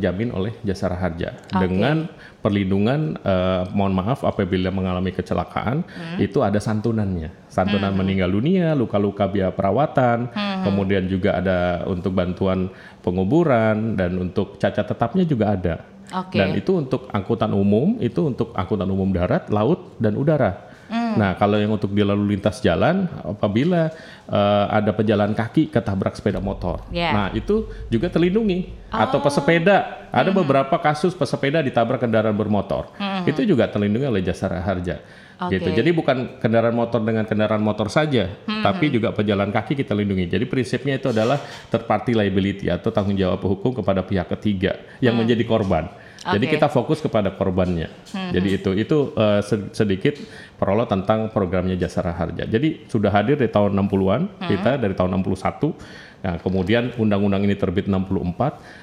terjamin 0.01 0.34
oleh 0.34 0.58
jasa 0.65 0.89
raharja. 0.89 1.38
Dengan 1.53 2.10
perlindungan 2.41 3.22
eh, 3.22 3.63
mohon 3.77 3.93
maaf 3.93 4.25
apabila 4.25 4.74
mengalami 4.74 5.13
kecelakaan 5.13 5.86
itu 6.17 6.41
ada 6.41 6.58
santunannya. 6.58 7.29
Santunan 7.46 7.93
meninggal 7.93 8.34
dunia 8.34 8.74
luka-luka 8.74 9.29
biaya 9.29 9.53
perawatan 9.53 10.34
kemudian 10.65 11.05
juga 11.05 11.38
ada 11.38 11.86
untuk 11.86 12.17
bantuan 12.17 12.74
penguburan 13.05 13.93
dan 13.93 14.17
untuk 14.17 14.58
cacat 14.58 14.89
tetapnya 14.89 15.22
juga 15.22 15.53
ada. 15.53 15.75
Oke. 16.12 16.36
dan 16.36 16.51
itu 16.60 16.75
untuk 16.75 17.08
angkutan 17.15 17.55
umum 17.55 17.96
itu 18.03 18.20
untuk 18.27 18.51
angkutan 18.51 18.84
umum 18.91 19.15
darat 19.15 19.48
laut 19.48 19.96
dan 19.96 20.20
udara 20.20 20.70
Hmm. 21.12 21.20
Nah, 21.20 21.32
kalau 21.36 21.60
yang 21.60 21.70
untuk 21.70 21.91
di 21.91 22.00
lalu 22.00 22.34
lintas 22.34 22.60
jalan, 22.60 23.06
apabila 23.22 23.91
eh, 24.27 24.65
ada 24.72 24.96
pejalan 24.96 25.36
kaki 25.36 25.68
ketabrak 25.68 26.15
sepeda 26.15 26.39
motor, 26.39 26.88
Ya. 26.88 27.12
nah 27.12 27.27
itu 27.32 27.68
juga 27.88 28.08
terlindungi. 28.08 28.80
Atau 28.88 29.20
pesepeda, 29.20 30.08
ada 30.08 30.32
Hmm. 30.32 30.39
beberapa 30.39 30.75
kasus 30.77 31.12
pesepeda 31.12 31.60
ditabrak 31.60 32.00
kendaraan 32.00 32.36
bermotor, 32.36 32.91
itu 33.24 33.44
juga 33.44 33.68
terlindungi 33.68 34.08
oleh 34.08 34.24
jasa 34.24 34.48
raharja. 34.48 35.03
Oke. 35.41 35.58
Gitu. 35.58 35.74
Jadi 35.74 35.89
bukan 35.89 36.38
kendaraan 36.38 36.72
motor 36.72 37.01
dengan 37.01 37.25
kendaraan 37.25 37.60
motor 37.60 37.89
saja, 37.89 38.30
Hmm. 38.46 38.62
tapi 38.62 38.88
juga 38.88 39.10
pejalan 39.10 39.50
kaki 39.50 39.74
kita 39.74 39.91
lindungi. 39.91 40.30
Jadi 40.30 40.46
prinsipnya 40.46 40.96
itu 40.96 41.10
adalah 41.10 41.36
third 41.68 41.84
party 41.84 42.13
liability 42.13 42.70
atau 42.70 42.94
tanggung 42.94 43.18
jawab 43.18 43.41
hukum 43.41 43.74
kepada 43.74 44.00
pihak 44.00 44.30
ketiga 44.38 44.77
yang 45.01 45.18
menjadi 45.18 45.41
korban. 45.44 45.89
Jadi 46.22 46.46
Hmm. 46.46 46.53
Oke. 46.53 46.56
kita 46.62 46.68
fokus 46.70 47.01
kepada 47.01 47.34
korbannya. 47.34 47.89
Jadi 48.30 48.50
itu 48.53 48.70
itu 48.77 48.98
se- 49.41 49.74
sedikit 49.74 50.22
peroleh 50.62 50.86
tentang 50.86 51.34
programnya 51.34 51.74
jasa 51.74 52.06
raharja. 52.06 52.46
Jadi 52.46 52.86
sudah 52.86 53.10
hadir 53.10 53.34
dari 53.34 53.50
tahun 53.50 53.74
60-an 53.74 54.46
kita 54.46 54.77
dari 54.77 54.94
tahun 54.94 55.18
61. 55.25 56.22
Nah, 56.22 56.38
kemudian 56.38 56.94
undang-undang 57.01 57.41
ini 57.50 57.58
terbit 57.58 57.89
64 57.89 58.06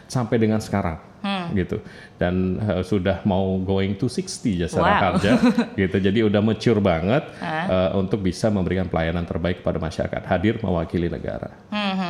sampai 0.08 0.36
dengan 0.36 0.58
sekarang. 0.58 0.98
gitu 1.50 1.82
dan 2.14 2.56
eh, 2.60 2.84
sudah 2.86 3.26
mau 3.26 3.58
going 3.58 3.98
to 3.98 4.06
60 4.06 4.54
jasa 4.54 4.78
Wow. 4.78 4.86
harja 5.18 5.34
gitu 5.80 5.96
jadi 5.98 6.22
udah 6.24 6.38
mature 6.38 6.78
banget 6.78 7.26
eh, 7.42 7.90
untuk 7.94 8.22
bisa 8.22 8.46
memberikan 8.48 8.86
pelayanan 8.86 9.26
terbaik 9.26 9.60
kepada 9.60 9.82
masyarakat 9.82 10.22
hadir 10.24 10.62
mewakili 10.62 11.10
negara 11.10 11.50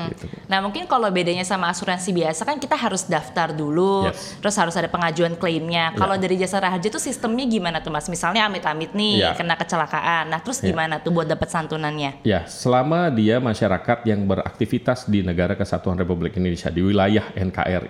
gitu. 0.09 0.29
Nah 0.45 0.61
mungkin 0.61 0.85
kalau 0.85 1.09
bedanya 1.09 1.41
sama 1.43 1.69
asuransi 1.69 2.13
biasa 2.13 2.45
kan 2.45 2.57
kita 2.57 2.73
harus 2.75 3.05
daftar 3.05 3.53
dulu, 3.53 4.09
Yes. 4.09 4.37
terus 4.41 4.57
harus 4.57 4.73
ada 4.73 4.89
pengajuan 4.89 5.37
klaimnya. 5.37 5.93
Kalau 5.95 6.17
dari 6.17 6.37
jasa 6.37 6.59
raharja 6.59 6.89
itu 6.89 6.97
sistemnya 6.97 7.45
gimana 7.45 7.81
tuh 7.81 7.89
mas? 7.89 8.09
Misalnya 8.09 8.45
amit-amit 8.45 8.93
nih 8.93 9.21
Ya. 9.21 9.33
kena 9.33 9.57
kecelakaan, 9.57 10.29
nah 10.29 10.41
terus 10.41 10.61
Ya. 10.61 10.73
gimana 10.73 11.01
tuh 11.01 11.13
buat 11.13 11.25
dapat 11.25 11.49
santunannya? 11.49 12.25
Ya, 12.25 12.45
selama 12.45 13.09
dia 13.09 13.37
masyarakat 13.39 14.05
yang 14.05 14.25
beraktivitas 14.25 15.05
di 15.05 15.21
negara 15.21 15.53
kesatuan 15.53 15.97
Republik 15.97 16.37
Indonesia 16.37 16.69
di 16.69 16.81
wilayah 16.81 17.25
NKRI 17.33 17.88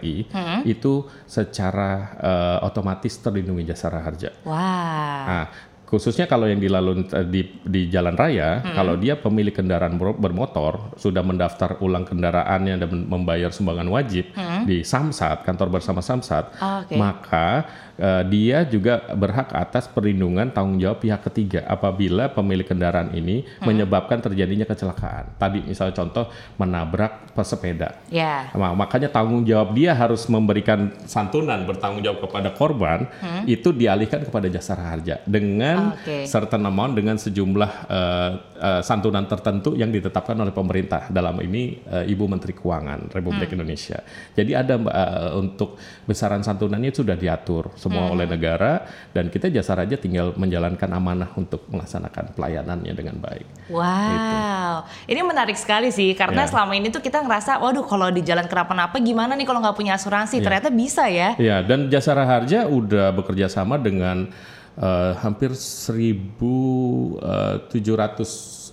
itu 0.65 1.07
secara 1.27 1.91
eh, 2.19 2.59
otomatis 2.67 3.15
terlindungi 3.19 3.67
jasa 3.67 3.89
harja. 3.91 4.31
Wah, 4.45 5.25
Nah, 5.29 5.45
khususnya 5.89 6.29
kalau 6.29 6.45
yang 6.45 6.61
dilalui 6.61 7.09
di, 7.33 7.49
di 7.65 7.89
jalan 7.89 8.13
raya, 8.13 8.61
kalau 8.77 9.01
dia 9.01 9.17
pemilik 9.17 9.57
kendaraan 9.57 9.97
ber- 9.97 10.21
bermotor 10.21 10.93
sudah 11.01 11.25
mendaftar 11.25 11.81
ulang 11.81 12.05
kendaraannya 12.05 12.77
dan 12.77 12.91
membayar 13.09 13.49
sumbangan 13.49 13.89
wajib 13.89 14.29
di 14.69 14.85
Samsat, 14.85 15.49
kantor 15.49 15.81
bersama 15.81 16.05
Samsat, 16.05 16.53
Oke. 16.61 16.93
maka 16.93 17.65
eh, 17.99 18.23
dia 18.31 18.65
juga 18.65 19.03
berhak 19.13 19.53
atas 19.53 19.91
perlindungan 19.91 20.49
tanggung 20.55 20.79
jawab 20.79 21.03
pihak 21.03 21.21
ketiga 21.29 21.67
apabila 21.69 22.31
pemilik 22.31 22.65
kendaraan 22.65 23.13
ini 23.13 23.45
menyebabkan 23.61 24.23
terjadinya 24.23 24.65
kecelakaan. 24.65 25.35
Tadi 25.37 25.67
misalnya 25.67 25.95
contoh 25.99 26.31
menabrak 26.57 27.35
pesepeda. 27.35 28.01
ya. 28.09 28.51
Nah, 28.55 28.75
makanya 28.75 29.11
tanggung 29.11 29.43
jawab 29.47 29.75
dia 29.75 29.95
harus 29.95 30.27
memberikan 30.31 30.91
santunan 31.07 31.63
bertanggung 31.67 32.03
jawab 32.03 32.27
kepada 32.27 32.51
korban 32.55 33.07
itu 33.47 33.71
dialihkan 33.75 34.27
kepada 34.27 34.47
jasa 34.51 34.75
harja 34.79 35.23
dengan 35.25 35.95
Oke. 35.95 36.29
certain 36.29 36.63
amount 36.67 36.99
dengan 36.99 37.17
sejumlah 37.17 37.71
eh, 37.89 38.31
eh, 38.59 38.83
santunan 38.83 39.25
tertentu 39.25 39.75
yang 39.79 39.89
ditetapkan 39.89 40.37
oleh 40.39 40.53
pemerintah 40.53 41.09
dalam 41.09 41.39
ini 41.41 41.81
eh, 41.83 42.13
Ibu 42.13 42.25
Menteri 42.29 42.53
Keuangan 42.55 43.11
Republik 43.15 43.55
Indonesia. 43.55 44.03
Jadi 44.35 44.53
ada 44.55 44.75
eh, 44.77 45.31
untuk 45.39 45.79
besaran 46.05 46.45
santunannya 46.45 46.93
sudah 46.93 47.17
diatur 47.19 47.73
semua 47.89 48.13
oleh 48.13 48.29
negara 48.29 48.85
dan 49.11 49.27
kita 49.27 49.49
jasa 49.49 49.73
raja 49.73 49.97
tinggal 49.97 50.37
menjalankan 50.37 50.87
amanah 50.93 51.33
untuk 51.35 51.65
melaksanakan 51.73 52.37
pelayanannya 52.37 52.93
dengan 52.93 53.17
baik. 53.17 53.49
Wow, 53.73 54.85
ini 55.09 55.21
menarik 55.25 55.57
sekali 55.57 55.89
sih 55.89 56.13
karena 56.13 56.45
Ya. 56.45 56.53
selama 56.53 56.77
ini 56.77 56.93
tuh 56.93 57.01
kita 57.01 57.25
ngerasa, 57.25 57.57
waduh 57.59 57.83
kalau 57.83 58.13
di 58.13 58.21
jalan 58.21 58.45
kenapa-napa 58.45 59.01
gimana 59.01 59.33
nih 59.33 59.49
kalau 59.49 59.65
nggak 59.65 59.75
punya 59.75 59.97
asuransi? 59.97 60.39
Ternyata 60.39 60.69
bisa 60.69 61.09
ya. 61.09 61.33
Ya, 61.41 61.65
dan 61.65 61.89
Jasa 61.89 62.13
Raharja 62.13 62.69
udah 62.69 63.17
bekerja 63.17 63.49
sama 63.49 63.81
dengan 63.81 64.29
eh, 64.77 65.13
hampir 65.19 65.57
1.700 65.57 67.17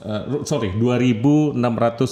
eh, 0.06 0.46
sorry 0.46 0.70
2.600 0.78 1.58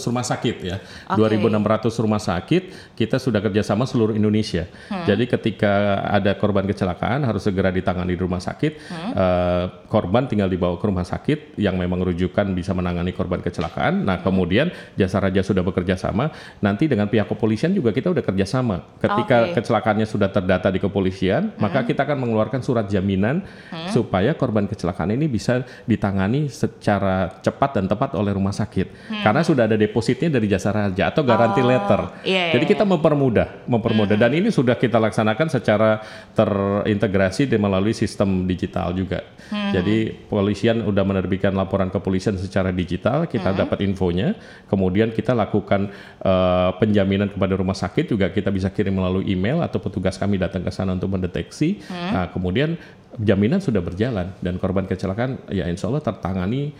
rumah 0.10 0.26
sakit 0.26 0.56
ya, 0.66 0.78
Oke. 1.14 1.38
2.600 1.38 2.04
rumah 2.04 2.22
sakit 2.22 2.64
kita 2.98 3.22
sudah 3.22 3.40
kerjasama 3.40 3.86
seluruh 3.86 4.18
Indonesia. 4.18 4.66
Jadi 5.06 5.30
ketika 5.30 6.02
ada 6.10 6.34
korban 6.36 6.66
kecelakaan 6.66 7.24
harus 7.24 7.46
segera 7.46 7.70
ditangani 7.70 8.18
di 8.18 8.22
rumah 8.22 8.42
sakit, 8.42 8.74
Eh, 9.14 9.66
korban 9.92 10.26
tinggal 10.26 10.50
dibawa 10.50 10.74
ke 10.82 10.86
rumah 10.90 11.06
sakit 11.06 11.60
yang 11.62 11.78
memang 11.78 12.02
rujukan 12.02 12.50
bisa 12.58 12.74
menangani 12.74 13.14
korban 13.14 13.46
kecelakaan. 13.46 14.02
Nah 14.02 14.26
kemudian 14.26 14.74
Jasa 14.98 15.22
Raja 15.22 15.46
sudah 15.46 15.62
bekerja 15.62 15.94
sama, 15.94 16.34
nanti 16.66 16.90
dengan 16.90 17.06
pihak 17.06 17.30
kepolisian 17.30 17.78
juga 17.78 17.94
kita 17.94 18.10
udah 18.10 18.26
kerjasama. 18.26 18.98
Ketika 18.98 19.54
Oke. 19.54 19.62
kecelakaannya 19.62 20.08
sudah 20.10 20.34
terdata 20.34 20.74
di 20.74 20.82
kepolisian, 20.82 21.54
maka 21.62 21.86
kita 21.86 22.10
akan 22.10 22.26
mengeluarkan 22.26 22.66
surat 22.66 22.90
jaminan 22.90 23.46
supaya 23.94 24.34
korban 24.34 24.66
kecelakaan 24.66 25.14
ini 25.14 25.30
bisa 25.30 25.62
ditangani 25.86 26.50
secara 26.50 27.38
cepat 27.46 27.78
dan 27.78 27.83
tepat 27.88 28.16
oleh 28.18 28.34
rumah 28.34 28.54
sakit. 28.54 29.14
Karena 29.24 29.42
sudah 29.42 29.66
ada 29.68 29.78
depositnya 29.80 30.38
dari 30.40 30.48
jasa 30.50 30.70
raja 30.74 31.10
atau 31.10 31.22
garansi 31.26 31.60
Oh, 31.64 31.68
letter. 31.70 32.02
iya, 32.28 32.52
Jadi 32.54 32.66
iya, 32.68 32.72
kita 32.76 32.84
mempermudah, 32.84 33.66
mempermudah. 33.70 34.16
Dan 34.20 34.32
ini 34.36 34.50
sudah 34.52 34.76
kita 34.76 35.00
laksanakan 35.00 35.48
secara 35.48 36.02
terintegrasi 36.34 37.48
dan 37.48 37.60
melalui 37.64 37.96
sistem 37.96 38.44
digital 38.46 38.92
juga. 38.94 39.24
Jadi 39.54 40.10
polisian 40.28 40.82
udah 40.82 41.04
menerbitkan 41.06 41.54
laporan 41.54 41.94
kepolisian 41.94 42.36
secara 42.42 42.74
digital, 42.74 43.30
kita 43.30 43.54
dapat 43.54 43.86
infonya, 43.86 44.34
kemudian 44.68 45.14
kita 45.14 45.38
lakukan 45.38 45.90
eh, 46.22 46.70
penjaminan 46.82 47.30
kepada 47.30 47.54
rumah 47.54 47.78
sakit 47.78 48.10
juga 48.10 48.34
kita 48.34 48.50
bisa 48.50 48.74
kirim 48.74 48.98
melalui 48.98 49.30
email 49.30 49.62
atau 49.62 49.78
petugas 49.78 50.18
kami 50.18 50.42
datang 50.42 50.66
ke 50.66 50.72
sana 50.74 50.98
untuk 50.98 51.10
mendeteksi. 51.14 51.82
Nah, 51.90 52.30
kemudian 52.34 52.76
jaminan 53.22 53.62
sudah 53.62 53.78
berjalan 53.78 54.34
dan 54.42 54.58
korban 54.58 54.90
kecelakaan 54.90 55.46
ya 55.54 55.70
insya 55.70 55.86
Allah 55.90 56.02
tertangani 56.02 56.74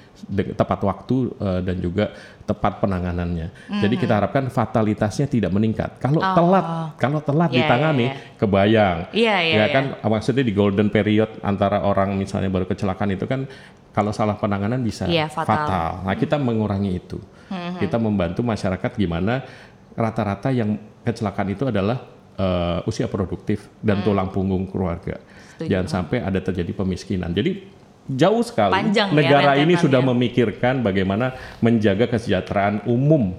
tepat 0.58 0.80
waktu 0.82 1.30
eh, 1.38 1.62
dan 1.62 1.78
juga 1.78 2.10
tepat 2.44 2.84
penanganannya. 2.84 3.72
Jadi 3.80 3.96
kita 3.96 4.20
harapkan 4.20 4.52
fatalitasnya 4.52 5.32
tidak 5.32 5.52
meningkat. 5.54 5.96
Kalau 6.02 6.20
telat, 6.20 6.66
kalau 7.00 7.24
telat 7.24 7.50
Iya, 7.54 7.58
ditangani, 7.64 8.06
iya, 8.12 8.16
kebayang. 8.36 8.98
Iya, 9.16 9.36
iya, 9.46 9.56
ya 9.64 9.66
kan 9.72 9.86
maksudnya 10.04 10.44
di 10.44 10.52
golden 10.52 10.92
period 10.92 11.40
antara 11.40 11.86
orang 11.88 12.20
misalnya 12.20 12.52
baru 12.52 12.68
kecelakaan 12.68 13.16
itu 13.16 13.24
kan 13.30 13.48
kalau 13.96 14.12
salah 14.12 14.36
penanganan 14.36 14.82
bisa 14.84 15.08
Iya, 15.08 15.30
fatal. 15.32 16.04
Nah, 16.04 16.16
kita 16.18 16.36
mengurangi 16.42 16.92
itu. 16.98 17.22
Kita 17.54 18.02
membantu 18.02 18.42
masyarakat 18.42 18.92
gimana 18.98 19.46
rata-rata 19.94 20.50
yang 20.50 20.74
kecelakaan 21.06 21.54
itu 21.54 21.70
adalah 21.70 22.02
eh, 22.38 22.90
usia 22.90 23.08
produktif 23.10 23.70
dan 23.80 24.02
tulang 24.02 24.30
punggung 24.30 24.70
keluarga. 24.70 25.20
Setuju. 25.54 25.70
Jangan 25.70 25.88
sampai 25.88 26.18
ada 26.22 26.40
terjadi 26.42 26.72
pemiskinan. 26.74 27.32
Jadi 27.32 27.64
jauh 28.04 28.44
sekali 28.44 28.76
Panjang 28.76 29.16
ya 29.16 29.16
negara 29.16 29.52
ini 29.56 29.74
rentetannya. 29.74 29.84
sudah 29.84 30.02
memikirkan 30.04 30.76
bagaimana 30.84 31.38
menjaga 31.64 32.12
kesejahteraan 32.12 32.84
umum 32.90 33.32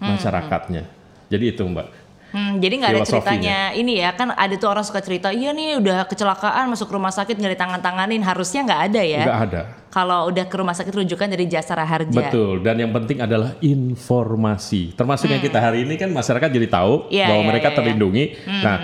masyarakatnya. 0.00 0.88
Jadi 1.26 1.44
itu, 1.52 1.62
Mbak. 1.66 2.05
Hmm, 2.36 2.60
jadi 2.60 2.74
nggak 2.76 2.92
ada 2.92 3.02
ceritanya 3.02 3.58
ini 3.72 3.96
ya 3.96 4.12
kan 4.12 4.28
ada 4.28 4.52
tuh 4.54 4.68
orang 4.68 4.84
suka 4.84 5.00
cerita 5.00 5.32
iya 5.32 5.50
nih 5.50 5.80
udah 5.80 6.04
kecelakaan 6.04 6.68
masuk 6.68 6.92
rumah 6.92 7.08
sakit 7.08 7.32
nggak 7.32 7.56
ditangan-tanganin 7.56 8.20
harusnya 8.20 8.60
nggak 8.62 8.80
ada 8.86 9.00
ya 9.00 9.24
Nggak 9.24 9.40
ada. 9.42 9.60
kalau 9.88 10.28
udah 10.28 10.44
ke 10.44 10.54
rumah 10.54 10.76
sakit 10.76 10.92
rujukan 10.92 11.24
dari 11.26 11.48
jasa 11.48 11.72
raharja 11.72 12.12
Betul, 12.12 12.60
dan 12.60 12.76
yang 12.76 12.92
penting 12.92 13.18
adalah 13.18 13.56
informasi. 13.58 14.92
Termasuk 14.92 15.26
yang 15.26 15.40
kita 15.40 15.56
hari 15.56 15.82
ini 15.82 15.96
kan 15.96 16.10
masyarakat 16.10 16.48
jadi 16.48 16.68
tahu 16.68 16.94
Hmm. 16.98 17.14
Iya, 17.14 17.26
bahwa 17.26 17.40
iya, 17.40 17.48
mereka 17.48 17.68
iya. 17.70 17.76
terlindungi. 17.76 18.24
Nah, 18.46 18.76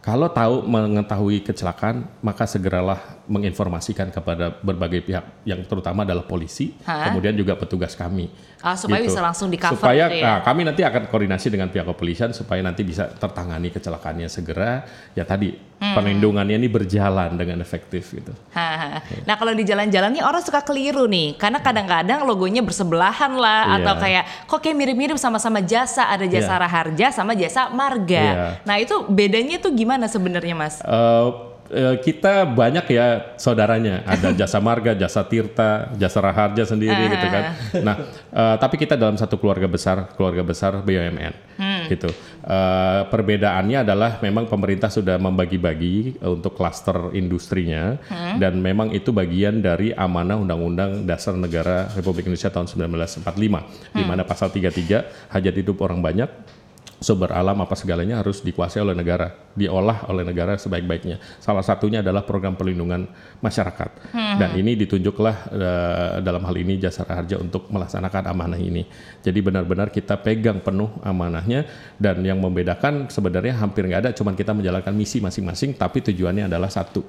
kalau 0.00 0.28
tahu 0.28 0.64
mengetahui 0.64 1.40
kecelakaan, 1.42 2.08
maka 2.20 2.44
segeralah 2.44 3.23
menginformasikan 3.26 4.12
kepada 4.12 4.52
berbagai 4.60 5.00
pihak, 5.00 5.44
yang 5.44 5.60
terutama 5.64 6.04
adalah 6.04 6.24
polisi, 6.24 6.76
Hah? 6.84 7.08
kemudian 7.08 7.32
juga 7.32 7.56
petugas 7.56 7.96
kami. 7.96 8.28
Ah, 8.64 8.80
supaya 8.80 9.04
bisa 9.04 9.20
langsung 9.20 9.52
di-cover 9.52 9.76
Supaya 9.76 10.08
gitu 10.08 10.24
ya. 10.24 10.24
nah, 10.24 10.38
kami 10.40 10.64
nanti 10.64 10.80
akan 10.80 11.12
koordinasi 11.12 11.52
dengan 11.52 11.68
pihak 11.68 11.84
kepolisian 11.84 12.32
supaya 12.32 12.64
nanti 12.64 12.80
bisa 12.80 13.12
tertangani 13.12 13.68
kecelakaannya 13.68 14.24
segera. 14.24 14.88
Ya 15.12 15.28
tadi 15.28 15.52
Hmm. 15.74 15.92
perlindungannya 15.92 16.56
ini 16.56 16.68
berjalan 16.72 17.36
dengan 17.36 17.60
efektif 17.60 18.16
gitu. 18.16 18.32
Haha. 18.56 19.04
Nah 19.28 19.36
kalau 19.36 19.52
di 19.52 19.68
jalan-jalannya 19.68 20.24
orang 20.24 20.40
suka 20.40 20.64
keliru 20.64 21.04
nih, 21.04 21.36
karena 21.36 21.60
kadang-kadang 21.60 22.24
logonya 22.24 22.64
bersebelahan 22.64 23.36
lah, 23.36 23.68
Iya. 23.68 23.76
atau 23.84 23.94
kayak 24.00 24.24
kok 24.48 24.64
kayak 24.64 24.76
mirip-mirip 24.80 25.18
sama-sama 25.20 25.60
jasa, 25.60 26.08
ada 26.08 26.24
jasa 26.24 26.56
Iya. 26.56 26.62
raharja 26.64 27.06
sama 27.12 27.36
jasa 27.36 27.68
marga. 27.68 28.16
Iya. 28.16 28.46
Nah 28.64 28.76
itu 28.80 28.96
bedanya 29.12 29.60
tuh 29.60 29.76
gimana 29.76 30.08
sebenarnya 30.08 30.56
mas? 30.56 30.80
Eh, 30.80 31.28
kita 32.04 32.44
banyak 32.44 32.86
ya 32.92 33.34
saudaranya, 33.40 34.04
ada 34.04 34.30
jasa 34.40 34.60
marga, 34.60 34.92
jasa 34.92 35.24
tirta, 35.24 35.90
jasa 35.96 36.18
raharja 36.20 36.68
sendiri 36.68 37.08
gitu 37.08 37.26
kan. 37.26 37.44
Nah, 37.80 37.96
eh, 38.30 38.56
tapi 38.60 38.76
kita 38.76 38.94
dalam 38.94 39.16
satu 39.16 39.40
keluarga 39.40 39.66
besar, 39.66 40.12
keluarga 40.14 40.44
besar 40.44 40.84
BUMN, 40.84 41.34
gitu. 41.88 42.10
Eh, 42.44 43.02
perbedaannya 43.08 43.80
adalah 43.80 44.20
memang 44.20 44.44
pemerintah 44.46 44.92
sudah 44.92 45.16
membagi-bagi 45.16 46.20
eh, 46.20 46.30
untuk 46.30 46.52
klaster 46.52 47.12
industrinya, 47.16 47.96
dan 48.36 48.60
memang 48.60 48.92
itu 48.92 49.10
bagian 49.10 49.64
dari 49.64 49.90
amanah 49.96 50.36
Undang-Undang 50.38 51.08
Dasar 51.08 51.34
Negara 51.34 51.88
Republik 51.96 52.28
Indonesia 52.28 52.52
tahun 52.52 52.68
1945, 52.68 53.24
di 53.96 54.04
mana 54.04 54.22
pasal 54.22 54.52
33 54.52 55.32
hajat 55.32 55.54
hidup 55.56 55.80
orang 55.80 56.04
banyak 56.04 56.28
sumber 57.04 57.36
alam 57.36 57.60
apa 57.60 57.76
segalanya 57.76 58.24
harus 58.24 58.40
dikuasai 58.40 58.80
oleh 58.80 58.96
negara, 58.96 59.52
diolah 59.52 60.08
oleh 60.08 60.24
negara 60.24 60.56
sebaik-baiknya. 60.56 61.20
Salah 61.36 61.60
satunya 61.60 62.00
adalah 62.00 62.24
program 62.24 62.56
perlindungan 62.56 63.04
masyarakat. 63.44 63.90
Dan 64.40 64.50
ini 64.56 64.72
ditunjuklah 64.80 65.36
eh, 65.52 66.12
dalam 66.24 66.40
hal 66.48 66.56
ini 66.56 66.80
Jasa 66.80 67.04
Raharja 67.04 67.36
untuk 67.36 67.68
melaksanakan 67.68 68.32
amanah 68.32 68.56
ini. 68.56 68.88
Jadi 69.20 69.38
benar-benar 69.44 69.92
kita 69.92 70.16
pegang 70.16 70.64
penuh 70.64 70.88
amanahnya 71.04 71.68
dan 72.00 72.24
yang 72.24 72.40
membedakan 72.40 73.12
sebenarnya 73.12 73.60
hampir 73.60 73.84
nggak 73.84 74.00
ada, 74.08 74.10
cuman 74.16 74.32
kita 74.32 74.56
menjalankan 74.56 74.96
misi 74.96 75.20
masing-masing, 75.20 75.76
tapi 75.76 76.00
tujuannya 76.00 76.48
adalah 76.48 76.72
satu 76.72 77.04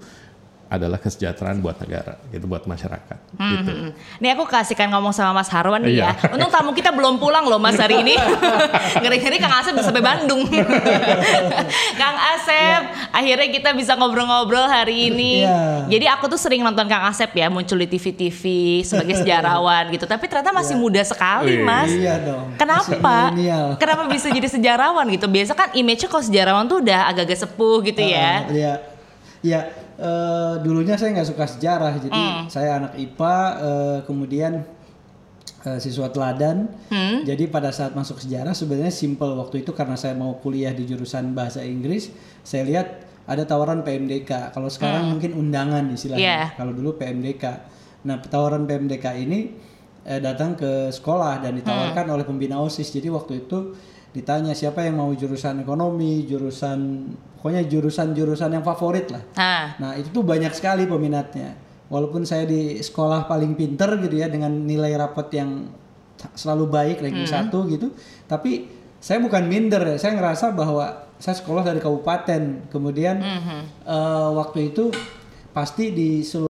adalah 0.75 0.99
kesejahteraan 0.99 1.59
buat 1.59 1.79
negara, 1.79 2.19
gitu 2.29 2.45
buat 2.45 2.63
masyarakat. 2.63 3.17
Gitu. 3.35 3.71
Hmm. 3.71 3.89
Nih 4.19 4.31
aku 4.31 4.43
kasihkan 4.43 4.91
ngomong 4.91 5.11
sama 5.11 5.35
Mas 5.35 5.47
Harwan 5.47 5.83
nih 5.83 5.99
Iya. 5.99 6.11
ya. 6.11 6.31
Untung 6.35 6.47
tamu 6.47 6.71
kita 6.71 6.91
belum 6.91 7.17
pulang 7.17 7.43
loh 7.43 7.57
Mas 7.57 7.75
hari 7.75 7.99
ini. 7.99 8.15
Ngeri-ngeri 9.01 9.37
Kang 9.37 9.55
Asep 9.55 9.73
udah 9.73 9.83
sampai 9.83 9.99
Bandung. 9.99 10.43
Kang 11.99 12.17
Asep, 12.35 12.81
akhirnya 13.11 13.47
kita 13.49 13.69
bisa 13.71 13.95
ngobrol-ngobrol 13.95 14.65
hari 14.65 15.09
ini. 15.09 15.43
Iya. 15.43 15.87
Jadi 15.89 16.05
aku 16.07 16.25
tuh 16.27 16.39
sering 16.39 16.61
nonton 16.61 16.85
Kang 16.85 17.05
Asep 17.05 17.31
ya 17.31 17.47
muncul 17.47 17.75
di 17.75 17.87
TV-TV 17.87 18.41
sebagai 18.83 19.15
sejarawan 19.17 19.89
gitu. 19.91 20.05
Tapi 20.05 20.25
ternyata 20.27 20.51
masih 20.51 20.75
muda 20.75 21.01
sekali. 21.01 21.59
Mas. 21.59 21.91
Iya 21.91 22.19
dong. 22.21 22.55
Kenapa? 22.55 23.31
Kenapa 23.77 24.03
bisa 24.07 24.27
jadi 24.27 24.47
sejarawan 24.47 25.05
gitu? 25.09 25.25
Biasa 25.25 25.51
kan 25.51 25.69
image-nya 25.71 26.07
kalau 26.07 26.23
sejarawan 26.23 26.65
tuh 26.65 26.79
udah 26.79 27.09
agak-agak 27.09 27.39
sepuh 27.39 27.79
gitu 27.83 28.01
ya. 28.01 28.45
Uh, 28.45 28.53
Iya, 28.55 28.73
iya. 29.43 29.59
Eh, 29.95 30.55
dulunya 30.61 30.95
saya 30.99 31.15
nggak 31.15 31.29
suka 31.29 31.45
sejarah, 31.47 31.93
jadi 31.99 32.11
Hmm. 32.13 32.45
saya 32.51 32.79
anak 32.83 32.93
IPA, 32.99 33.37
eh, 33.63 33.99
kemudian 34.03 34.53
eh, 35.65 35.79
siswa 35.81 36.13
teladan. 36.13 36.69
Hmm. 36.93 37.25
Jadi 37.25 37.49
pada 37.49 37.73
saat 37.73 37.97
masuk 37.97 38.21
sejarah 38.21 38.53
sebenarnya 38.53 38.93
simple 38.93 39.33
waktu 39.33 39.65
itu 39.65 39.73
karena 39.73 39.97
saya 39.97 40.13
mau 40.13 40.37
kuliah 40.37 40.69
di 40.69 40.85
jurusan 40.85 41.33
bahasa 41.33 41.65
Inggris, 41.65 42.13
saya 42.45 42.61
lihat 42.69 42.87
ada 43.25 43.41
tawaran 43.49 43.81
PMDK. 43.81 44.53
Kalau 44.53 44.69
sekarang 44.69 45.09
mungkin 45.09 45.33
undangan 45.33 45.89
istilahnya. 45.89 46.21
Hmm. 46.21 46.41
Iya. 46.45 46.57
Kalau 46.61 46.71
dulu 46.77 47.01
PMDK. 47.01 47.43
Nah, 48.05 48.21
tawaran 48.21 48.69
PMDK 48.69 49.17
ini 49.17 49.57
eh, 50.05 50.21
datang 50.21 50.53
ke 50.53 50.93
sekolah 50.93 51.41
dan 51.41 51.57
ditawarkan 51.57 52.05
oleh 52.13 52.21
pembina 52.21 52.61
OSIS. 52.61 52.93
Jadi 52.93 53.09
waktu 53.09 53.49
itu 53.49 53.73
ditanya 54.15 54.55
siapa 54.55 54.79
yang 54.87 54.95
mau 55.03 55.11
jurusan 55.11 55.59
ekonomi, 55.59 56.23
jurusan 56.23 57.11
pokoknya 57.35 57.67
jurusan-jurusan 57.67 58.55
yang 58.55 58.63
favorit 58.63 59.11
lah. 59.11 59.21
Nah, 59.35 59.67
Nah, 59.77 59.91
itu 59.99 60.09
tuh 60.15 60.23
banyak 60.23 60.55
sekali 60.55 60.87
peminatnya. 60.87 61.53
Walaupun 61.91 62.23
saya 62.23 62.47
di 62.47 62.79
sekolah 62.79 63.27
paling 63.27 63.53
pinter 63.53 63.99
gitu 63.99 64.15
ya 64.17 64.31
dengan 64.31 64.49
nilai 64.49 64.95
rapot 64.95 65.27
yang 65.29 65.67
selalu 66.33 66.65
baik 66.71 66.97
ranking 67.03 67.27
satu 67.29 67.67
gitu, 67.69 67.91
tapi 68.25 68.71
saya 69.03 69.19
bukan 69.21 69.45
minder 69.45 69.83
ya. 69.83 69.99
Saya 69.99 70.17
ngerasa 70.17 70.55
bahwa 70.55 71.11
saya 71.19 71.35
sekolah 71.37 71.61
dari 71.61 71.77
kabupaten. 71.83 72.71
Kemudian 72.71 73.19
eh, 73.85 74.29
waktu 74.33 74.73
itu 74.73 74.89
pasti 75.53 75.91
di 75.91 76.23
seluruh 76.23 76.54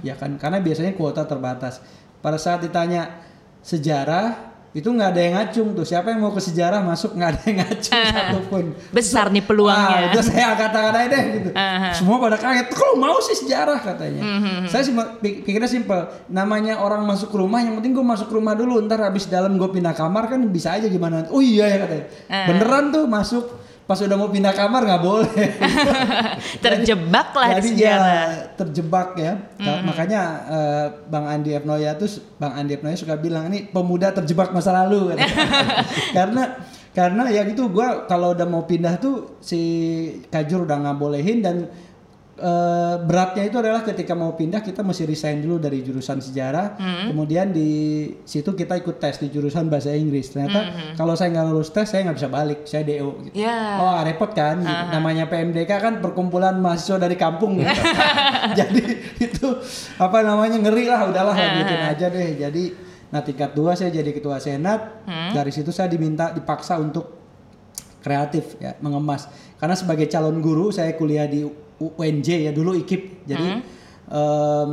ya 0.00 0.14
kan 0.14 0.36
karena 0.36 0.58
biasanya 0.58 0.92
kuota 0.92 1.22
terbatas 1.22 1.80
pada 2.18 2.36
saat 2.36 2.60
ditanya 2.60 3.22
sejarah 3.60 4.52
itu 4.70 4.84
nggak 4.86 5.08
ada 5.08 5.20
yang 5.22 5.34
ngacung 5.34 5.68
tuh 5.72 5.88
siapa 5.88 6.12
yang 6.12 6.20
mau 6.20 6.28
ke 6.30 6.42
sejarah 6.42 6.84
masuk 6.84 7.16
nggak 7.16 7.30
ada 7.32 7.40
yang 7.42 7.56
ngacung 7.64 7.96
satupun 7.96 8.64
besar 8.92 9.32
nih 9.32 9.40
Wah, 9.40 9.48
peluangnya. 9.48 9.98
itu 10.06 10.20
saya 10.22 10.52
angkat 10.52 10.68
tangan 10.70 10.94
aja 10.94 11.08
deh 11.08 11.22
gitu. 11.32 11.48
Aha. 11.50 11.88
Semua 11.96 12.16
pada 12.20 12.36
kaget. 12.36 12.66
Kalau 12.68 12.94
mau 12.94 13.16
sih 13.18 13.32
sejarah 13.34 13.80
katanya. 13.80 14.20
Mhm. 14.20 14.68
Saya 14.68 14.84
sih 14.84 14.92
pik- 14.92 15.48
pikirnya 15.48 15.64
simpel. 15.64 15.96
Namanya 16.28 16.76
orang 16.76 17.00
masuk 17.02 17.32
rumah, 17.32 17.58
yang 17.58 17.72
penting 17.74 17.96
gue 17.96 18.04
masuk 18.04 18.28
rumah 18.28 18.52
dulu. 18.52 18.76
Ntar 18.84 19.00
habis 19.00 19.24
dalam 19.24 19.56
gue 19.56 19.64
pindah 19.66 19.96
kamar 19.96 20.28
kan 20.28 20.44
bisa 20.46 20.76
aja 20.76 20.84
gimana. 20.86 21.24
Oh 21.32 21.40
iya 21.40 21.72
ya 21.72 21.78
katanya. 21.80 22.04
Ah. 22.28 22.44
Beneran 22.44 22.84
tuh 22.92 23.04
masuk. 23.08 23.44
Pas 23.86 23.94
udah 23.96 24.14
mau 24.14 24.26
pindah 24.26 24.50
kamar 24.50 24.82
nggak 24.82 24.98
boleh. 25.00 25.30
Terjebak 26.64 27.30
lah 27.30 27.48
di 27.48 27.54
Jadi 27.56 27.68
sejarah. 27.72 28.02
ya 28.02 28.24
terjebak 28.54 29.08
ya. 29.14 29.32
Ka- 29.56 29.82
Makanya 29.82 30.20
eh, 30.44 30.86
Bang 31.06 31.24
Andi 31.24 31.50
Efnoya 31.52 31.94
tuh 31.94 32.10
Bang 32.36 32.52
Andi 32.52 32.74
Efnoya 32.74 32.94
suka 32.94 33.14
bilang 33.14 33.46
ini 33.46 33.64
pemuda 33.64 34.10
terjebak 34.10 34.50
masa 34.50 34.74
lalu 34.74 35.14
karena 36.16 36.58
karena 36.90 37.28
ya 37.28 37.44
gitu 37.44 37.68
gua 37.68 38.06
kalau 38.06 38.32
udah 38.32 38.44
mau 38.44 38.64
pindah 38.64 38.96
tuh 38.96 39.36
si 39.38 39.60
Kajur 40.26 40.64
udah 40.64 40.76
nggak 40.78 40.96
bolehin 40.96 41.38
dan 41.38 41.68
eh, 42.36 42.96
beratnya 43.04 43.44
itu 43.48 43.56
adalah 43.60 43.82
ketika 43.84 44.12
mau 44.12 44.32
pindah 44.36 44.60
kita 44.60 44.80
mesti 44.84 45.04
resign 45.08 45.40
dulu 45.40 45.60
dari 45.60 45.80
jurusan 45.80 46.20
sejarah 46.20 46.76
kemudian 47.08 47.50
di 47.50 47.70
situ 48.24 48.52
kita 48.52 48.76
ikut 48.80 49.00
tes 49.00 49.20
di 49.20 49.32
jurusan 49.32 49.68
bahasa 49.68 49.92
Inggris 49.92 50.32
ternyata 50.32 50.94
kalau 50.96 51.16
saya 51.16 51.32
nggak 51.32 51.46
lulus 51.48 51.72
tes 51.72 51.88
saya 51.88 52.06
nggak 52.08 52.16
bisa 52.18 52.28
balik 52.28 52.60
saya 52.68 52.86
DO 52.86 53.10
gitu. 53.26 53.34
Ya. 53.34 53.80
Oh 53.82 53.98
repot 54.04 54.30
kan, 54.30 54.62
gitu. 54.62 54.84
namanya 54.94 55.26
PMDK 55.26 55.72
kan 55.80 55.94
perkumpulan 55.98 56.56
mahasiswa 56.62 57.02
dari 57.02 57.16
kampung 57.18 57.58
gitu. 57.58 57.72
Jadi 58.58 58.82
itu 59.18 59.48
apa 59.98 60.18
namanya 60.22 60.56
ngeri 60.60 60.86
lah, 60.86 61.10
udahlah 61.10 61.34
lanjutin 61.34 61.82
aja 61.82 62.06
deh. 62.08 62.38
Jadi 62.38 62.64
nah 63.06 63.22
tingkat 63.22 63.54
dua 63.54 63.78
saya 63.78 63.94
jadi 63.94 64.10
ketua 64.10 64.42
senat, 64.42 65.06
dari 65.30 65.54
situ 65.54 65.70
saya 65.70 65.86
diminta 65.86 66.34
dipaksa 66.34 66.74
untuk 66.76 67.16
kreatif 68.02 68.58
ya 68.58 68.74
mengemas. 68.82 69.30
Karena 69.56 69.78
sebagai 69.78 70.10
calon 70.10 70.42
guru 70.42 70.74
saya 70.74 70.92
kuliah 70.98 71.30
di 71.30 71.46
UNJ 71.76 72.48
ya 72.48 72.52
dulu 72.52 72.72
IKIP, 72.76 73.28
jadi 73.28 73.60
em, 74.08 74.70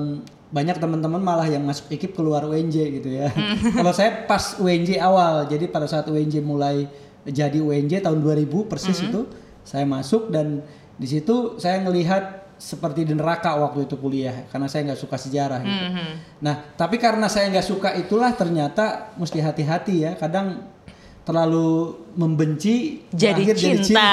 banyak 0.53 0.77
teman-teman 0.77 1.17
malah 1.17 1.49
yang 1.49 1.65
masuk 1.65 1.89
IKIP 1.89 2.13
keluar 2.13 2.45
UNJ 2.45 3.01
gitu 3.01 3.09
ya. 3.09 3.33
Kalau 3.73 3.89
saya 3.89 4.29
pas 4.29 4.61
UNJ 4.61 5.01
awal, 5.01 5.49
jadi 5.49 5.65
pada 5.65 5.89
saat 5.89 6.05
UNJ 6.05 6.39
mulai 6.45 6.85
jadi 7.25 7.57
UNJ 7.57 8.03
tahun 8.03 8.19
2000 8.21 8.69
persis 8.69 8.99
itu 8.99 9.25
saya 9.63 9.87
masuk 9.87 10.27
dan 10.29 10.59
di 10.99 11.07
situ 11.07 11.57
saya 11.57 11.79
ngelihat 11.81 12.43
seperti 12.59 13.03
di 13.03 13.17
neraka 13.17 13.57
waktu 13.59 13.89
itu 13.89 13.97
kuliah 13.99 14.47
karena 14.47 14.69
saya 14.69 14.91
nggak 14.91 15.01
suka 15.01 15.17
sejarah 15.19 15.59
gitu. 15.65 15.85
Nah 16.45 16.55
tapi 16.77 17.01
karena 17.01 17.27
saya 17.27 17.49
nggak 17.49 17.65
suka 17.65 17.89
itulah 17.97 18.31
ternyata 18.37 19.15
mesti 19.17 19.39
hati-hati 19.41 19.95
ya. 20.05 20.11
Kadang 20.15 20.63
terlalu 21.23 21.95
membenci 22.13 22.99
Jadi 23.09 23.47
berakhir 23.47 23.57
cinta. 23.79 24.09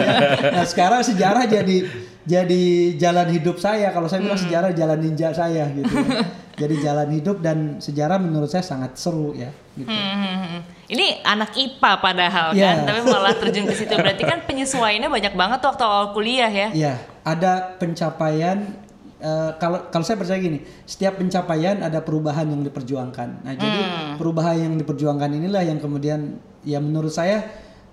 nah 0.54 0.64
sekarang 0.64 1.00
sejarah 1.00 1.44
jadi 1.44 1.76
jadi 2.20 2.62
jalan 2.94 3.28
hidup 3.30 3.56
saya 3.56 3.90
kalau 3.90 4.04
saya 4.04 4.20
bilang 4.20 4.36
Hmm. 4.36 4.46
sejarah 4.46 4.70
jalan 4.70 4.98
ninja 5.00 5.32
saya 5.32 5.64
gitu 5.68 5.88
ya. 5.90 6.20
jadi 6.54 6.74
jalan 6.82 7.08
hidup 7.10 7.40
dan 7.40 7.56
sejarah 7.78 8.20
menurut 8.20 8.46
saya 8.46 8.60
sangat 8.60 8.92
seru 8.94 9.32
ya 9.32 9.48
gitu. 9.72 9.88
Hmm, 9.88 10.60
Ini 10.86 11.22
anak 11.22 11.54
IPA 11.54 11.92
padahal 11.96 12.48
Iya. 12.52 12.66
kan, 12.66 12.76
tapi 12.84 13.00
malah 13.08 13.32
terjun 13.32 13.64
ke 13.64 13.72
situ. 13.72 13.94
Berarti 13.94 14.22
kan 14.22 14.44
penyesuaiannya 14.44 15.08
banyak 15.08 15.34
banget 15.34 15.60
waktu 15.60 15.80
awal 15.80 16.12
kuliah 16.12 16.50
ya. 16.50 16.68
Iya, 16.68 16.94
ada 17.22 17.78
pencapaian. 17.80 18.89
Eh, 19.20 19.50
kalau 19.60 19.92
kalau 19.92 20.04
saya 20.04 20.16
percaya 20.16 20.40
gini, 20.40 20.64
setiap 20.88 21.20
pencapaian 21.20 21.84
ada 21.84 22.00
perubahan 22.00 22.48
yang 22.48 22.64
diperjuangkan. 22.64 23.44
Nah, 23.46 23.54
jadi 23.54 23.80
perubahan 24.16 24.56
yang 24.56 24.74
diperjuangkan 24.80 25.30
inilah 25.36 25.62
yang 25.62 25.78
kemudian 25.78 26.40
ya 26.64 26.80
menurut 26.80 27.12
saya 27.12 27.44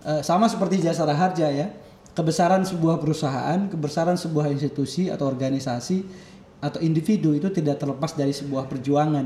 eh, 0.08 0.22
sama 0.24 0.48
seperti 0.48 0.82
jasa 0.82 1.06
harja 1.06 1.48
ya. 1.52 1.68
Kebesaran 2.18 2.66
sebuah 2.66 2.98
perusahaan, 2.98 3.70
kebesaran 3.70 4.18
sebuah 4.18 4.50
institusi 4.50 5.14
atau 5.14 5.30
organisasi 5.30 6.02
atau 6.58 6.82
individu 6.82 7.38
itu 7.38 7.54
tidak 7.54 7.78
terlepas 7.78 8.18
dari 8.18 8.34
sebuah 8.34 8.66
perjuangan. 8.66 9.26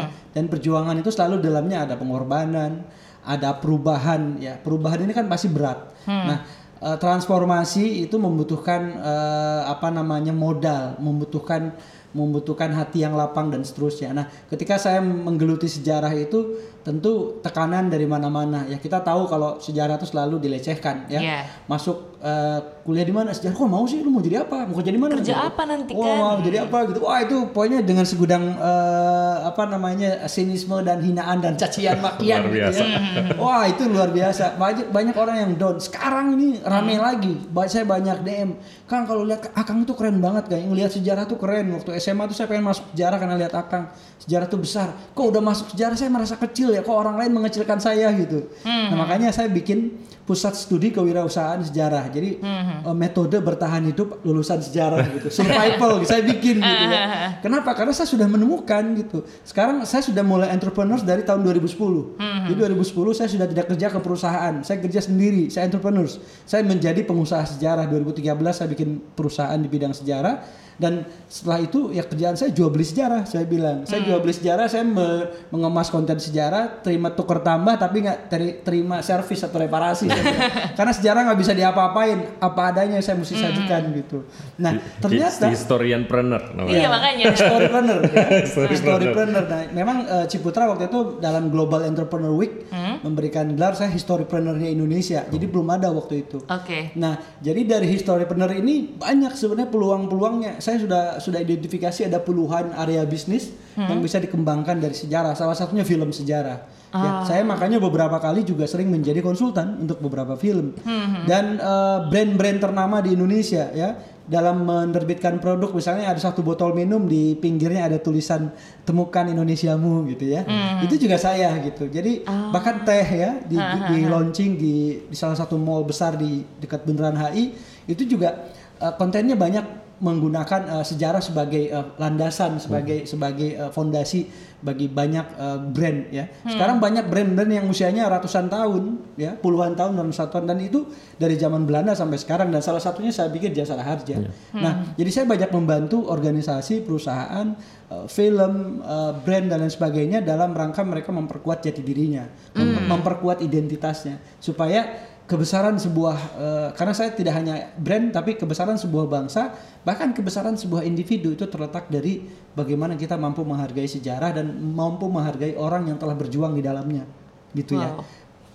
ya. 0.00 0.04
Dan 0.32 0.48
perjuangan 0.48 0.96
itu 0.96 1.12
selalu 1.12 1.44
dalamnya 1.44 1.84
ada 1.84 2.00
pengorbanan, 2.00 2.88
ada 3.20 3.60
perubahan. 3.60 4.40
Ya, 4.40 4.56
perubahan 4.56 5.04
ini 5.04 5.12
kan 5.12 5.28
pasti 5.28 5.52
berat. 5.52 5.92
Nah, 6.08 6.38
eh, 6.80 6.96
transformasi 6.98 8.04
itu 8.08 8.16
membutuhkan 8.16 8.80
eh, 8.98 9.62
apa 9.68 9.88
namanya 9.92 10.32
modal, 10.34 10.96
membutuhkan 10.98 11.76
membutuhkan 12.12 12.70
hati 12.70 13.00
yang 13.00 13.12
lapang 13.12 13.48
dan 13.48 13.60
seterusnya. 13.60 14.10
Nah, 14.10 14.26
ketika 14.46 14.74
saya 14.76 14.98
menggeluti 14.98 15.64
sejarah 15.64 16.10
itu 16.12 16.38
tentu 16.80 17.38
tekanan 17.38 17.86
dari 17.86 18.02
mana-mana. 18.04 18.64
Ya 18.64 18.76
kita 18.76 18.98
tahu 19.00 19.24
kalau 19.24 19.58
sejarah 19.58 19.94
itu 19.94 20.06
selalu 20.06 20.40
dilecehkan 20.40 21.06
ya. 21.06 21.20
Iya. 21.20 21.38
Masuk 21.64 22.16
eh, 22.18 22.56
kuliah 22.82 23.04
di 23.04 23.12
mana 23.12 23.30
sejarah 23.30 23.52
kok 23.52 23.68
mau 23.68 23.84
sih 23.84 24.00
lu 24.00 24.08
mau 24.08 24.18
jadi 24.18 24.42
apa? 24.42 24.64
Mau 24.64 24.74
kerja 24.74 24.88
di 24.88 24.96
mana? 24.96 25.12
Kerja 25.14 25.28
Gitu. 25.30 25.44
apa 25.44 25.62
nanti 25.64 25.92
Wah, 25.92 26.02
kan? 26.02 26.16
mau 26.18 26.40
jadi 26.40 26.58
apa 26.64 26.78
gitu. 26.88 26.98
Wah, 27.00 27.18
itu 27.20 27.36
pokoknya 27.46 27.78
dengan 27.80 28.02
segudang 28.02 28.44
eh, 28.50 29.36
apa 29.44 29.62
namanya 29.66 30.10
sinisme 30.26 30.74
dan 30.80 30.98
hinaan 30.98 31.38
dan 31.38 31.54
cacian 31.54 32.00
makian 32.02 32.42
Luar 32.42 32.48
gitu 32.48 32.56
biasa. 32.58 32.82
ya. 32.82 32.98
Wah, 33.36 33.62
itu 33.64 33.82
luar 33.84 34.10
biasa. 34.10 34.44
Banyak 34.56 34.86
banyak 34.88 35.14
orang 35.14 35.36
yang 35.38 35.52
down. 35.54 35.76
Sekarang 35.78 36.32
ini 36.32 36.58
rame 36.60 36.96
lagi. 36.96 37.36
Ba- 37.46 37.68
Saya 37.68 37.84
banyak 37.84 38.24
DM. 38.24 38.50
Kang 38.84 39.04
kalau 39.04 39.22
lihat 39.22 39.52
Akang 39.52 39.84
itu 39.84 39.92
keren 39.92 40.18
banget 40.18 40.48
kayak 40.48 40.64
ngelihat 40.64 40.90
sejarah 40.90 41.22
tuh 41.24 41.36
keren. 41.36 41.70
Waktu 41.70 41.92
SMA 42.00 42.24
tuh 42.32 42.36
saya 42.36 42.48
pengen 42.48 42.64
masuk 42.64 42.88
sejarah 42.96 43.20
karena 43.20 43.36
lihat 43.36 43.52
Akang. 43.52 43.92
Sejarah 44.24 44.48
tuh 44.48 44.60
besar. 44.64 44.88
Kok 45.12 45.26
udah 45.36 45.42
masuk 45.44 45.76
sejarah 45.76 45.96
saya 46.00 46.08
merasa 46.08 46.40
kecil 46.40 46.72
ya. 46.72 46.80
Kok 46.80 46.96
orang 46.96 47.20
lain 47.20 47.36
mengecilkan 47.36 47.76
saya 47.76 48.08
gitu. 48.16 48.48
Nah, 48.64 48.96
makanya 48.96 49.28
saya 49.30 49.52
bikin 49.52 50.00
pusat 50.30 50.54
studi 50.54 50.94
kewirausahaan 50.94 51.58
sejarah. 51.66 52.06
Jadi 52.14 52.38
eh, 52.38 52.94
metode 52.94 53.42
bertahan 53.42 53.82
hidup 53.90 54.22
lulusan 54.22 54.62
sejarah 54.62 55.02
gitu. 55.18 55.26
Survival 55.34 55.98
saya 56.10 56.22
bikin 56.22 56.62
gitu 56.62 56.84
ya. 56.86 57.02
Kenapa? 57.44 57.74
Karena 57.74 57.90
saya 57.90 58.06
sudah 58.06 58.30
menemukan 58.30 58.94
gitu. 58.94 59.26
Sekarang 59.42 59.82
saya 59.82 60.06
sudah 60.06 60.22
mulai 60.22 60.54
entrepreneurs 60.54 61.02
dari 61.02 61.26
tahun 61.26 61.42
2010. 61.42 62.46
Jadi 62.46 62.54
2010 62.78 63.18
saya 63.18 63.26
sudah 63.26 63.46
tidak 63.50 63.66
kerja 63.74 63.90
ke 63.90 63.98
perusahaan. 63.98 64.54
Saya 64.62 64.78
kerja 64.78 65.02
sendiri, 65.02 65.50
saya 65.50 65.66
entrepreneurs. 65.66 66.22
Saya 66.46 66.62
menjadi 66.62 67.02
pengusaha 67.02 67.42
sejarah 67.58 67.90
2013 67.90 68.22
saya 68.54 68.68
bikin 68.70 69.02
perusahaan 69.18 69.58
di 69.58 69.66
bidang 69.66 69.90
sejarah 69.90 70.46
dan 70.80 71.04
setelah 71.28 71.60
itu 71.60 71.92
ya 71.92 72.00
kerjaan 72.00 72.40
saya 72.40 72.56
jual 72.56 72.72
beli 72.72 72.88
sejarah 72.88 73.28
saya 73.28 73.44
bilang 73.44 73.84
saya 73.84 74.00
jual 74.00 74.16
beli 74.24 74.32
sejarah 74.32 74.64
saya 74.64 74.80
me- 74.80 75.28
mengemas 75.52 75.92
konten 75.92 76.16
sejarah 76.16 76.80
terima 76.80 77.12
tuker 77.12 77.44
tambah 77.44 77.76
tapi 77.76 78.00
nggak 78.00 78.18
teri- 78.32 78.58
terima 78.64 79.04
servis 79.04 79.44
atau 79.44 79.60
reparasi. 79.60 80.08
karena 80.78 80.92
sejarah 80.92 81.20
nggak 81.30 81.40
bisa 81.40 81.52
diapa-apain 81.56 82.18
apa 82.38 82.60
adanya 82.74 82.98
saya 83.00 83.16
mesti 83.16 83.34
sajikan 83.40 83.90
gitu 83.96 84.24
nah 84.60 84.76
ternyata 85.00 85.48
historian 85.50 86.04
planner 86.10 86.42
namanya. 86.54 86.74
Iya 86.74 86.88
makanya. 86.90 87.24
Storypreneur 87.40 87.98
ya. 88.10 88.24
Storypreneur. 88.82 89.44
Nah, 89.46 89.62
memang 89.70 89.96
eh, 90.06 90.26
Ciputra 90.26 90.66
waktu 90.66 90.90
itu 90.90 91.22
dalam 91.22 91.52
Global 91.52 91.86
Entrepreneur 91.86 92.32
Week 92.34 92.66
memberikan 93.00 93.52
gelar 93.54 93.78
saya 93.78 93.92
Historypreneurnya 93.92 94.70
Indonesia. 94.72 95.24
Jadi 95.28 95.44
belum 95.46 95.68
ada 95.70 95.92
waktu 95.94 96.26
itu. 96.26 96.42
Oke. 96.44 96.94
Nah, 96.96 97.16
jadi 97.38 97.62
dari 97.64 97.86
Historypreneur 97.94 98.50
ini 98.58 98.98
banyak 98.98 99.32
sebenarnya 99.38 99.68
peluang-peluangnya. 99.70 100.52
Saya 100.58 100.82
sudah 100.82 101.22
sudah 101.22 101.40
identifikasi 101.40 102.10
ada 102.10 102.18
puluhan 102.20 102.74
area 102.76 103.06
bisnis 103.06 103.52
yang 103.78 104.02
bisa 104.02 104.20
dikembangkan 104.20 104.82
dari 104.82 104.96
sejarah. 104.96 105.32
Salah 105.38 105.56
satunya 105.56 105.86
film 105.86 106.10
sejarah. 106.12 106.79
Ya, 106.90 107.22
saya 107.22 107.42
makanya 107.42 107.78
beberapa 107.78 108.18
kali 108.18 108.42
juga 108.42 108.66
sering 108.66 108.90
menjadi 108.90 109.22
konsultan 109.22 109.78
untuk 109.78 110.02
beberapa 110.02 110.34
film. 110.34 110.74
Dan 111.22 111.56
eh, 111.56 111.98
brand-brand 112.06 112.58
ternama 112.58 112.98
di 112.98 113.14
Indonesia 113.14 113.70
ya 113.70 113.94
dalam 114.26 114.62
menerbitkan 114.62 115.38
produk 115.38 115.70
misalnya 115.70 116.06
ada 116.06 116.18
satu 116.18 116.42
botol 116.42 116.70
minum 116.70 117.02
di 117.02 117.34
pinggirnya 117.34 117.90
ada 117.90 117.98
tulisan 117.98 118.50
temukan 118.82 119.26
Indonesiamu 119.26 120.06
gitu 120.06 120.30
ya. 120.30 120.42
Itu 120.82 120.98
juga 120.98 121.14
saya 121.14 121.54
gitu. 121.62 121.86
Jadi 121.86 122.22
bahkan 122.50 122.82
teh 122.82 123.06
ya 123.06 123.38
di, 123.42 123.54
di, 123.54 123.78
di 123.86 123.98
launching 124.06 124.50
di, 124.54 124.74
di 125.06 125.16
salah 125.18 125.34
satu 125.34 125.58
mall 125.58 125.82
besar 125.82 126.14
di 126.14 126.42
dekat 126.58 126.82
Bundaran 126.82 127.14
HI 127.14 127.54
itu 127.86 128.02
juga 128.06 128.50
eh, 128.78 128.92
kontennya 128.94 129.34
banyak 129.34 129.79
menggunakan 130.00 130.80
eh, 130.80 130.84
sejarah 130.84 131.20
sebagai 131.20 131.68
eh, 131.68 131.86
landasan 132.00 132.56
sebagai 132.56 133.04
sebagai 133.04 133.52
eh, 133.52 133.70
fondasi 133.70 134.48
bagi 134.60 134.92
banyak 134.92 135.26
eh, 135.40 135.58
brand 135.72 136.00
ya. 136.12 136.24
Sekarang 136.44 136.80
banyak 136.80 137.08
brand-brand 137.08 137.48
yang 137.48 137.64
usianya 137.64 138.08
ratusan 138.12 138.52
tahun 138.52 139.00
ya 139.16 139.36
puluhan 139.36 139.72
tahun 139.72 139.96
dalam 139.96 140.12
satuan 140.12 140.44
dan 140.44 140.60
itu 140.60 140.84
dari 141.16 141.36
zaman 141.36 141.64
Belanda 141.64 141.96
sampai 141.96 142.16
sekarang. 142.20 142.48
Dan 142.52 142.60
salah 142.60 142.80
satunya 142.80 143.12
saya 143.12 143.28
pikir 143.32 143.52
Jasara 143.52 143.84
Harja 143.84 144.20
nah 144.52 144.92
jadi 144.96 145.10
saya 145.12 145.24
banyak 145.28 145.50
membantu 145.52 146.08
organisasi 146.08 146.84
perusahaan 146.84 147.56
eh, 147.88 148.06
film 148.08 148.80
eh, 148.80 149.12
brand 149.20 149.46
dan 149.52 149.64
lain 149.64 149.72
sebagainya 149.72 150.24
dalam 150.24 150.56
rangka 150.56 150.80
mereka 150.80 151.12
memperkuat 151.12 151.60
jati 151.60 151.80
dirinya 151.84 152.24
mem- 152.56 152.88
memperkuat 152.88 153.44
identitasnya. 153.44 154.20
Supaya 154.40 155.12
kebesaran 155.30 155.78
sebuah 155.78 156.16
eh, 156.34 156.68
karena 156.74 156.90
saya 156.90 157.14
tidak 157.14 157.38
hanya 157.38 157.70
brand 157.78 158.10
tapi 158.10 158.34
kebesaran 158.34 158.74
sebuah 158.74 159.06
bangsa 159.06 159.54
bahkan 159.86 160.10
kebesaran 160.10 160.58
sebuah 160.58 160.82
individu 160.82 161.30
itu 161.30 161.46
terletak 161.46 161.86
dari 161.86 162.26
bagaimana 162.50 162.98
kita 162.98 163.14
mampu 163.14 163.46
menghargai 163.46 163.86
sejarah 163.86 164.34
dan 164.34 164.50
mampu 164.58 165.06
menghargai 165.06 165.54
orang 165.54 165.86
yang 165.86 166.02
telah 166.02 166.18
berjuang 166.18 166.58
di 166.58 166.62
dalamnya 166.66 167.06
gitu 167.54 167.78
Wow. 167.78 167.82
ya 167.86 167.90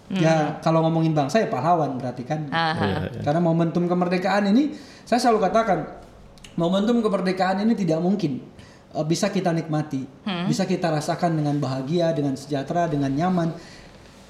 ya 0.06 0.36
kalau 0.62 0.86
ngomongin 0.86 1.16
bangsa 1.16 1.42
ya 1.42 1.50
pahlawan 1.50 1.98
berarti 1.98 2.28
kan 2.28 2.46
Aha. 2.54 3.10
karena 3.26 3.42
momentum 3.42 3.90
kemerdekaan 3.90 4.52
ini 4.54 4.76
saya 5.02 5.18
selalu 5.18 5.50
katakan 5.50 5.80
momentum 6.60 7.00
kemerdekaan 7.00 7.64
ini 7.64 7.74
tidak 7.74 8.04
mungkin 8.04 8.44
eh, 8.92 9.06
bisa 9.08 9.32
kita 9.32 9.56
nikmati, 9.56 10.04
bisa 10.46 10.68
kita 10.68 10.92
rasakan 10.92 11.40
dengan 11.40 11.56
bahagia, 11.58 12.12
dengan 12.16 12.36
sejahtera, 12.40 12.86
dengan 12.88 13.12
nyaman. 13.12 13.50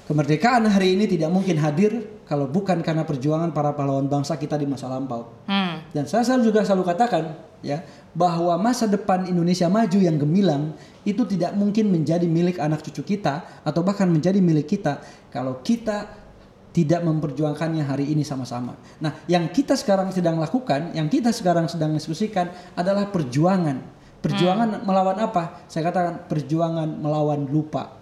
Kemerdekaan 0.06 0.70
hari 0.70 0.94
ini 0.94 1.10
tidak 1.10 1.34
mungkin 1.34 1.58
hadir 1.58 2.15
kalau 2.26 2.50
bukan 2.50 2.82
karena 2.82 3.06
perjuangan 3.06 3.54
para 3.54 3.70
pahlawan 3.72 4.10
bangsa 4.10 4.34
kita 4.34 4.58
di 4.58 4.66
masa 4.66 4.90
lampau. 4.90 5.30
Hmm. 5.46 5.86
Dan 5.94 6.10
saya 6.10 6.26
selalu 6.26 6.50
juga 6.50 6.66
selalu 6.66 6.84
katakan 6.90 7.24
ya 7.62 7.86
bahwa 8.12 8.58
masa 8.58 8.90
depan 8.90 9.30
Indonesia 9.30 9.70
maju 9.70 9.98
yang 9.98 10.18
gemilang 10.18 10.74
itu 11.06 11.22
tidak 11.22 11.54
mungkin 11.54 11.88
menjadi 11.88 12.26
milik 12.26 12.58
anak 12.58 12.82
cucu 12.82 13.16
kita 13.16 13.62
atau 13.62 13.80
bahkan 13.86 14.10
menjadi 14.10 14.42
milik 14.42 14.66
kita 14.66 15.00
kalau 15.30 15.62
kita 15.62 16.26
tidak 16.76 17.00
memperjuangkannya 17.08 17.88
hari 17.88 18.12
ini 18.12 18.20
sama-sama. 18.20 18.76
Nah, 19.00 19.24
yang 19.24 19.48
kita 19.48 19.72
sekarang 19.72 20.12
sedang 20.12 20.36
lakukan, 20.36 20.92
yang 20.92 21.08
kita 21.08 21.32
sekarang 21.32 21.72
sedang 21.72 21.96
diskusikan 21.96 22.52
adalah 22.76 23.08
perjuangan. 23.08 23.80
Perjuangan 24.20 24.84
melawan 24.84 25.16
apa? 25.16 25.64
Saya 25.72 25.88
katakan 25.88 26.28
perjuangan 26.28 27.00
melawan 27.00 27.48
lupa. 27.48 27.95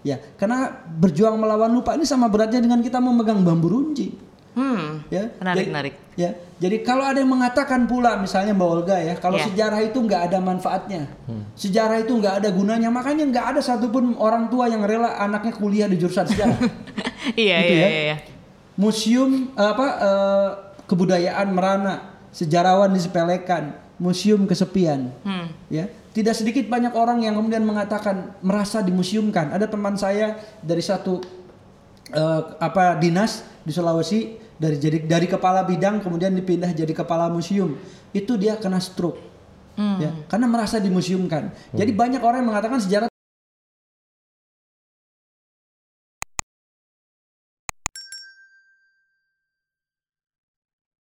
Ya, 0.00 0.16
karena 0.34 0.70
berjuang 0.88 1.36
melawan 1.36 1.68
lupa 1.70 1.92
ini 1.92 2.02
sama 2.02 2.26
beratnya 2.26 2.58
dengan 2.58 2.80
kita 2.80 2.96
memegang 2.98 3.40
bambu 3.40 3.68
runcing 3.68 4.16
Hmm. 4.50 5.06
ya 5.06 5.30
Menarik, 5.38 5.62
jadi, 5.62 5.70
menarik. 5.70 5.94
ya 6.18 6.30
jadi 6.58 6.76
kalau 6.82 7.06
ada 7.06 7.22
yang 7.22 7.30
mengatakan 7.30 7.86
pula 7.86 8.18
misalnya 8.18 8.50
mbak 8.50 8.66
Olga 8.66 8.98
ya 8.98 9.14
kalau 9.14 9.38
Ya. 9.38 9.46
sejarah 9.46 9.78
itu 9.78 9.94
nggak 9.94 10.26
ada 10.26 10.42
manfaatnya 10.42 11.06
sejarah 11.54 12.02
itu 12.02 12.10
nggak 12.10 12.42
ada 12.42 12.48
gunanya 12.50 12.90
makanya 12.90 13.30
nggak 13.30 13.46
ada 13.46 13.60
satupun 13.62 14.18
orang 14.18 14.50
tua 14.50 14.66
yang 14.66 14.82
rela 14.82 15.14
anaknya 15.16 15.54
kuliah 15.54 15.86
di 15.86 15.94
jurusan 15.96 16.26
sejarah 16.26 16.58
Iya 17.38 17.56
Gitu 17.62 17.72
iya 17.72 17.78
ya. 17.78 17.86
iya. 17.86 18.00
iya. 18.02 18.16
museum 18.74 19.30
eh, 19.52 19.68
apa 19.68 19.86
eh, 19.86 20.48
kebudayaan 20.84 21.48
merana 21.50 21.94
sejarawan 22.30 22.90
disepelekan 22.90 23.70
museum 24.00 24.48
kesepian. 24.48 25.12
Hmm. 25.22 25.52
ya 25.68 25.86
tidak 26.10 26.34
sedikit 26.34 26.66
banyak 26.66 26.90
orang 26.96 27.22
yang 27.22 27.38
kemudian 27.38 27.62
mengatakan 27.62 28.34
merasa 28.42 28.82
dimuseumkan. 28.82 29.54
Ada 29.54 29.70
teman 29.70 29.94
saya 29.94 30.40
dari 30.58 30.82
satu 30.82 31.22
eh, 32.10 32.42
apa 32.58 32.98
dinas 32.98 33.46
di 33.62 33.70
Sulawesi 33.70 34.34
dari 34.58 34.80
jadi 34.80 35.06
dari 35.06 35.30
kepala 35.30 35.62
bidang 35.62 36.02
kemudian 36.02 36.34
dipindah 36.34 36.74
jadi 36.74 36.90
kepala 36.90 37.30
museum. 37.30 37.78
Itu 38.10 38.34
dia 38.34 38.58
kena 38.58 38.82
stroke. 38.82 39.30
Ya 39.80 40.12
karena 40.28 40.44
merasa 40.44 40.76
dimuseumkan. 40.76 41.54
Jadi 41.72 41.94
banyak 41.94 42.20
orang 42.20 42.44
yang 42.44 42.50
mengatakan 42.52 42.80
sejarah 42.84 43.08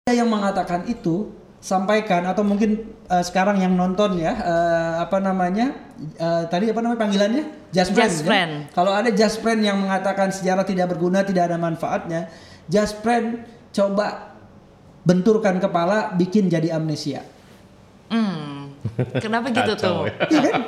Ada 0.08 0.24
yang 0.24 0.32
mengatakan 0.32 0.88
itu 0.88 1.28
sampaikan 1.58 2.22
atau 2.26 2.46
mungkin 2.46 2.86
eh, 3.10 3.24
sekarang 3.26 3.58
yang 3.58 3.74
nonton 3.74 4.18
ya 4.18 4.30
eh, 4.30 4.92
apa 5.02 5.18
namanya 5.18 5.74
eh, 6.14 6.42
tadi 6.46 6.70
apa 6.70 6.78
namanya 6.78 7.00
panggilannya 7.02 7.44
just 7.74 7.90
friend, 7.92 8.10
Just 8.10 8.22
ya? 8.22 8.28
friend. 8.30 8.52
kalau 8.70 8.92
ada 8.94 9.10
just 9.10 9.42
friend 9.42 9.60
yang 9.66 9.78
mengatakan 9.82 10.30
sejarah 10.30 10.62
tidak 10.62 10.94
berguna 10.94 11.26
tidak 11.26 11.50
ada 11.50 11.58
manfaatnya 11.58 12.30
just 12.70 13.02
friend 13.02 13.42
coba 13.74 14.32
benturkan 15.02 15.58
kepala 15.58 16.14
bikin 16.14 16.46
jadi 16.46 16.78
amnesia 16.78 17.22
Hmm. 18.08 18.72
Kenapa 19.20 19.52
gitu 19.52 19.76
tuh? 19.76 20.08
Ya. 20.08 20.12
Iya 20.32 20.40
kan? 20.48 20.62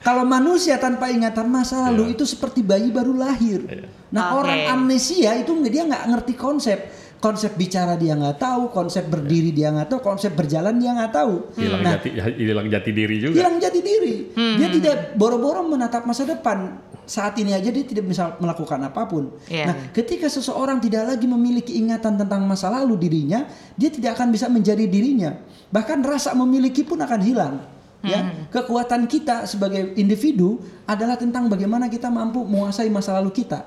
Kalau 0.00 0.24
manusia 0.24 0.80
tanpa 0.80 1.12
ingatan 1.12 1.44
masa 1.52 1.92
lalu 1.92 2.16
itu 2.16 2.24
seperti 2.24 2.64
bayi 2.64 2.88
baru 2.88 3.12
lahir. 3.12 3.84
Nah 4.08 4.32
Oke. 4.32 4.48
orang 4.48 4.60
amnesia 4.72 5.36
itu 5.36 5.52
dia 5.68 5.84
nggak 5.84 6.08
ngerti 6.08 6.32
konsep. 6.40 6.88
Konsep 7.20 7.52
bicara 7.52 8.00
dia 8.00 8.16
nggak 8.16 8.40
tahu, 8.40 8.72
konsep 8.72 9.04
berdiri 9.04 9.52
dia 9.52 9.68
nggak 9.68 9.92
tahu, 9.92 10.00
konsep 10.00 10.32
berjalan 10.32 10.72
dia 10.80 10.96
nggak 10.96 11.12
tahu. 11.12 11.52
Hilang 11.52 11.84
Nah, 11.84 12.00
jati 12.00 12.08
hilang 12.16 12.68
jati 12.72 12.90
diri 12.96 13.16
juga. 13.20 13.36
hilang 13.36 13.60
jati 13.60 13.80
diri. 13.84 14.14
Dia 14.56 14.68
tidak 14.72 14.96
boro-boro 15.20 15.60
menatap 15.68 16.08
masa 16.08 16.24
depan. 16.24 16.80
Saat 17.04 17.36
ini 17.36 17.52
aja 17.52 17.68
dia 17.68 17.84
tidak 17.84 18.08
bisa 18.08 18.40
melakukan 18.40 18.80
apa 18.88 19.04
pun. 19.04 19.36
Iya. 19.52 19.68
Nah, 19.68 19.74
ketika 19.92 20.32
seseorang 20.32 20.80
tidak 20.80 21.12
lagi 21.12 21.28
memiliki 21.28 21.76
ingatan 21.76 22.16
tentang 22.16 22.40
masa 22.48 22.72
lalu 22.72 22.96
dirinya, 22.96 23.44
dia 23.76 23.92
tidak 23.92 24.16
akan 24.16 24.32
bisa 24.32 24.48
menjadi 24.48 24.88
dirinya. 24.88 25.36
Bahkan 25.68 26.00
rasa 26.00 26.32
memiliki 26.32 26.88
pun 26.88 27.04
akan 27.04 27.20
hilang. 27.20 27.54
Ya, 28.00 28.32
kekuatan 28.48 29.04
kita 29.04 29.44
sebagai 29.44 29.92
individu 30.00 30.56
adalah 30.88 31.20
tentang 31.20 31.52
bagaimana 31.52 31.92
kita 31.92 32.08
mampu 32.08 32.40
menguasai 32.48 32.88
masa 32.88 33.12
lalu 33.20 33.28
kita 33.44 33.60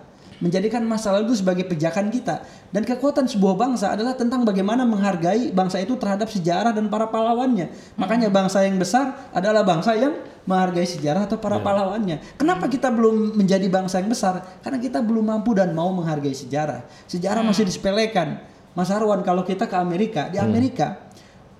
menjadikan 0.43 0.83
masa 0.83 1.15
lalu 1.15 1.31
itu 1.31 1.39
sebagai 1.39 1.63
pijakan 1.71 2.11
kita. 2.11 2.43
Dan 2.75 2.83
kekuatan 2.83 3.31
sebuah 3.31 3.55
bangsa 3.55 3.95
adalah 3.95 4.11
tentang 4.19 4.43
bagaimana 4.43 4.83
menghargai 4.83 5.55
bangsa 5.55 5.79
itu 5.79 5.95
terhadap 5.95 6.27
sejarah 6.27 6.75
dan 6.75 6.91
para 6.91 7.07
pahlawannya. 7.07 7.71
Makanya 7.95 8.27
bangsa 8.27 8.67
yang 8.67 8.75
besar 8.75 9.31
adalah 9.31 9.63
bangsa 9.63 9.95
yang 9.95 10.19
menghargai 10.43 10.83
sejarah 10.83 11.23
atau 11.31 11.39
para 11.39 11.63
pahlawannya. 11.63 12.35
Kenapa 12.35 12.67
kita 12.67 12.91
belum 12.91 13.39
menjadi 13.39 13.71
bangsa 13.71 14.03
yang 14.03 14.11
besar? 14.11 14.43
Karena 14.59 14.83
kita 14.83 14.99
belum 14.99 15.31
mampu 15.31 15.55
dan 15.55 15.71
mau 15.71 15.87
menghargai 15.95 16.35
sejarah. 16.35 16.83
Sejarah 17.07 17.39
masih 17.39 17.63
disepelekan. 17.63 18.43
Mas 18.75 18.89
Arwan 18.89 19.23
kalau 19.23 19.47
kita 19.47 19.69
ke 19.69 19.77
Amerika 19.77 20.27
di 20.33 20.41
Amerika 20.41 20.97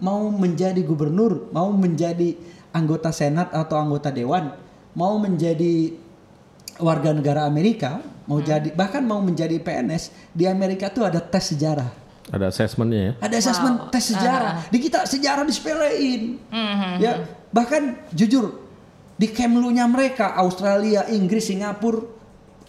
mau 0.02 0.28
menjadi 0.34 0.82
gubernur 0.82 1.54
mau 1.54 1.70
menjadi 1.70 2.34
anggota 2.74 3.14
senat 3.14 3.54
atau 3.54 3.78
anggota 3.78 4.10
dewan 4.10 4.50
mau 4.98 5.22
menjadi 5.22 5.94
warga 6.80 7.14
negara 7.14 7.46
Amerika 7.46 8.02
mau 8.26 8.40
jadi 8.40 8.72
bahkan 8.74 9.04
mau 9.04 9.20
menjadi 9.20 9.60
PNS 9.60 10.32
di 10.32 10.48
Amerika 10.48 10.88
tuh 10.90 11.04
ada 11.06 11.20
tes 11.20 11.52
sejarah. 11.54 11.90
Ada 12.32 12.48
assessmentnya 12.50 13.02
ya. 13.04 13.14
ada 13.20 13.36
asesmen 13.36 13.74
Wow. 13.78 13.92
tes 13.92 14.04
sejarah. 14.16 14.54
Di 14.72 14.78
kita 14.80 15.04
sejarah 15.04 15.44
disepelein. 15.44 16.40
Ya 16.98 17.28
bahkan 17.52 18.00
jujur 18.16 18.64
di 19.14 19.28
Kemlu-nya 19.30 19.86
mereka 19.86 20.34
Australia 20.40 21.06
Inggris 21.12 21.46
Singapura 21.52 22.02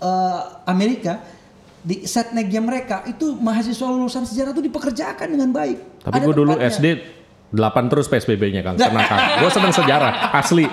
eh, 0.03 0.41
Amerika 0.69 1.23
di 1.85 2.09
setnegnya 2.09 2.65
mereka 2.65 3.05
itu 3.05 3.37
mahasiswa 3.37 3.87
lulusan 3.89 4.25
sejarah 4.25 4.57
itu 4.57 4.65
dipekerjakan 4.65 5.29
dengan 5.29 5.53
baik. 5.53 6.03
Tapi 6.05 6.17
gue 6.21 6.35
dulu. 6.35 6.57
SD 6.59 6.87
Delapan 7.55 7.87
terus 7.87 8.11
PSBB-nya 8.11 8.67
Kang. 8.67 8.75
Tenang 8.75 9.07
Kang. 9.07 9.21
Gue 9.45 9.51
seneng 9.53 9.71
sejarah 9.71 10.33
asli. 10.35 10.67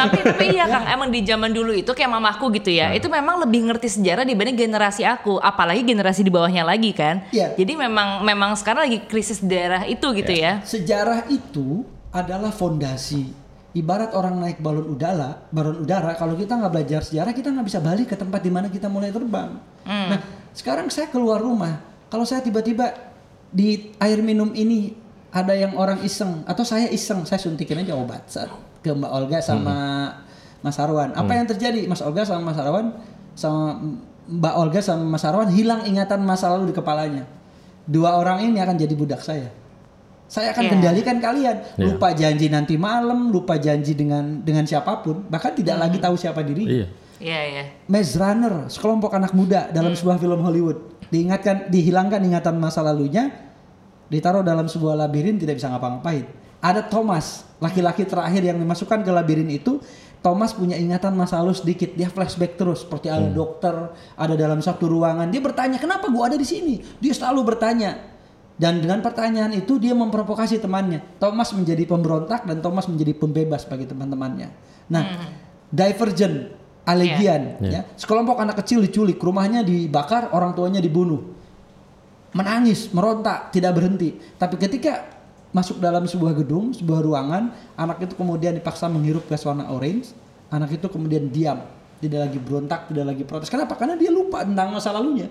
tapi 0.00 0.18
tapi 0.24 0.44
iya 0.56 0.64
Kang, 0.70 0.88
emang 0.88 1.12
di 1.12 1.20
zaman 1.26 1.52
dulu 1.52 1.76
itu 1.76 1.92
kayak 1.92 2.08
mamaku 2.08 2.48
gitu 2.56 2.72
ya. 2.72 2.96
Itu 2.96 3.12
memang 3.12 3.42
lebih 3.44 3.68
ngerti 3.68 4.00
sejarah 4.00 4.24
dibanding 4.24 4.56
generasi 4.56 5.04
aku, 5.04 5.36
apalagi 5.42 5.84
generasi 5.84 6.24
di 6.24 6.32
bawahnya 6.32 6.64
lagi 6.64 6.96
kan. 6.96 7.28
Iya. 7.28 7.52
Jadi 7.58 7.72
memang 7.76 8.24
memang 8.24 8.56
sekarang 8.56 8.88
lagi 8.88 9.04
krisis 9.04 9.44
daerah 9.44 9.84
itu 9.84 10.06
gitu 10.16 10.32
ya. 10.32 10.64
Sejarah 10.64 11.28
itu 11.28 11.84
adalah 12.12 12.52
fondasi. 12.52 13.32
Ibarat 13.72 14.12
orang 14.12 14.36
naik 14.36 14.60
balon 14.60 14.84
udara, 14.84 15.48
balon 15.48 15.80
udara. 15.80 16.12
Kalau 16.16 16.36
kita 16.36 16.60
nggak 16.60 16.72
belajar 16.72 17.00
sejarah, 17.00 17.32
kita 17.32 17.48
nggak 17.48 17.66
bisa 17.68 17.80
balik 17.80 18.12
ke 18.12 18.16
tempat 18.20 18.44
di 18.44 18.52
mana 18.52 18.68
kita 18.68 18.84
mulai 18.92 19.08
terbang. 19.08 19.56
Nah, 19.88 20.20
sekarang 20.52 20.92
saya 20.92 21.08
keluar 21.08 21.40
rumah. 21.40 21.80
Kalau 22.12 22.28
saya 22.28 22.44
tiba-tiba 22.44 23.11
di 23.52 23.92
air 24.00 24.24
minum 24.24 24.50
ini 24.52 24.96
ada 25.28 25.52
yang 25.52 25.76
orang 25.76 26.00
iseng 26.02 26.44
atau 26.44 26.64
saya 26.64 26.88
iseng, 26.88 27.24
saya 27.24 27.38
suntikin 27.38 27.84
aja 27.84 27.92
obat 27.96 28.24
saat 28.28 28.48
ke 28.80 28.90
Mbak 28.90 29.12
Olga 29.12 29.38
sama 29.38 29.76
Mas 30.60 30.76
Arwan. 30.76 31.12
Apa 31.12 31.32
yang 31.32 31.46
terjadi? 31.46 31.84
Mas 31.86 32.00
Olga 32.00 32.24
sama 32.24 32.52
Mas 32.52 32.58
Arwan 32.58 32.96
sama 33.32 33.80
Mbak 34.28 34.54
Olga 34.56 34.80
sama 34.80 35.04
Mas 35.04 35.24
Arwan 35.24 35.48
hilang 35.52 35.84
ingatan 35.84 36.20
masa 36.24 36.52
lalu 36.52 36.72
di 36.72 36.74
kepalanya. 36.74 37.24
Dua 37.84 38.14
orang 38.14 38.44
ini 38.44 38.58
akan 38.60 38.76
jadi 38.76 38.94
budak 38.94 39.20
saya. 39.20 39.50
Saya 40.30 40.56
akan 40.56 40.64
Iya. 40.64 40.70
kendalikan 40.72 41.16
kalian. 41.20 41.56
Iya. 41.76 41.84
Lupa 41.92 42.08
janji 42.16 42.46
nanti 42.48 42.80
malam, 42.80 43.28
lupa 43.28 43.60
janji 43.60 43.92
dengan 43.92 44.40
dengan 44.40 44.64
siapa 44.64 45.04
pun, 45.04 45.28
bahkan 45.28 45.52
tidak 45.52 45.76
lagi 45.76 46.00
tahu 46.00 46.16
siapa 46.16 46.40
diri. 46.40 46.64
iya. 46.64 46.86
Iya 47.22 47.40
iya. 47.46 47.64
Maze 47.86 48.18
Runner, 48.18 48.66
sekelompok 48.66 49.14
anak 49.14 49.30
muda 49.30 49.70
dalam 49.70 49.94
sebuah 49.94 50.18
film 50.18 50.42
Hollywood. 50.42 50.98
Diingatkan, 51.06 51.70
dihilangkan 51.70 52.18
ingatan 52.18 52.58
masa 52.58 52.82
lalunya, 52.82 53.30
ditaruh 54.10 54.42
dalam 54.42 54.66
sebuah 54.66 54.98
labirin 54.98 55.38
tidak 55.38 55.62
bisa 55.62 55.70
ngapa-ngapain. 55.70 56.26
Ada 56.58 56.90
Thomas, 56.90 57.46
laki-laki 57.62 58.02
terakhir 58.02 58.42
yang 58.42 58.58
dimasukkan 58.58 59.06
ke 59.06 59.10
labirin 59.14 59.46
itu. 59.54 59.78
Thomas 60.22 60.54
punya 60.54 60.78
ingatan 60.78 61.18
masa 61.18 61.42
lalu 61.42 61.54
sedikit, 61.58 61.94
dia 61.98 62.06
flashback 62.06 62.54
terus 62.54 62.86
seperti 62.86 63.10
ada 63.10 63.26
dokter, 63.26 63.74
ada 64.14 64.34
dalam 64.38 64.62
satu 64.62 64.86
ruangan. 64.86 65.26
Dia 65.34 65.42
bertanya, 65.42 65.82
"Kenapa 65.82 66.06
gua 66.14 66.30
ada 66.30 66.38
di 66.38 66.46
sini?" 66.46 66.78
Dia 67.02 67.10
selalu 67.10 67.42
bertanya. 67.54 68.14
Dan 68.54 68.78
dengan 68.78 69.02
pertanyaan 69.02 69.50
itu 69.58 69.82
dia 69.82 69.90
memprovokasi 69.90 70.62
temannya. 70.62 71.02
Thomas 71.18 71.50
menjadi 71.50 71.82
pemberontak 71.82 72.46
dan 72.46 72.62
Thomas 72.62 72.86
menjadi 72.86 73.10
pembebas 73.18 73.66
bagi 73.66 73.90
teman-temannya. 73.90 74.48
Nah, 74.86 75.02
Divergent, 75.72 76.61
Allegian, 76.82 77.62
ya. 77.62 77.86
Sekelompok 77.94 78.42
anak 78.42 78.58
kecil 78.64 78.82
diculik, 78.82 79.22
rumahnya 79.22 79.62
dibakar, 79.62 80.34
orang 80.34 80.50
tuanya 80.50 80.82
dibunuh. 80.82 81.22
Menangis, 82.34 82.90
merontak, 82.90 83.54
tidak 83.54 83.76
berhenti. 83.76 84.18
Tapi 84.40 84.56
ketika 84.58 85.04
masuk 85.52 85.78
dalam 85.78 86.08
sebuah 86.08 86.32
gedung, 86.32 86.72
sebuah 86.74 87.04
ruangan, 87.04 87.52
anak 87.76 88.08
itu 88.08 88.16
kemudian 88.16 88.56
dipaksa 88.56 88.88
menghirup 88.88 89.28
gas 89.28 89.44
warna 89.46 89.68
orange. 89.68 90.10
Anak 90.50 90.74
itu 90.74 90.88
kemudian 90.90 91.30
diam, 91.30 91.62
tidak 92.02 92.28
lagi 92.28 92.38
berontak, 92.42 92.90
tidak 92.90 93.04
lagi 93.14 93.22
protes. 93.22 93.48
Kenapa? 93.52 93.78
Karena 93.78 93.94
dia 93.94 94.10
lupa 94.10 94.42
tentang 94.42 94.74
masa 94.74 94.90
lalunya. 94.90 95.30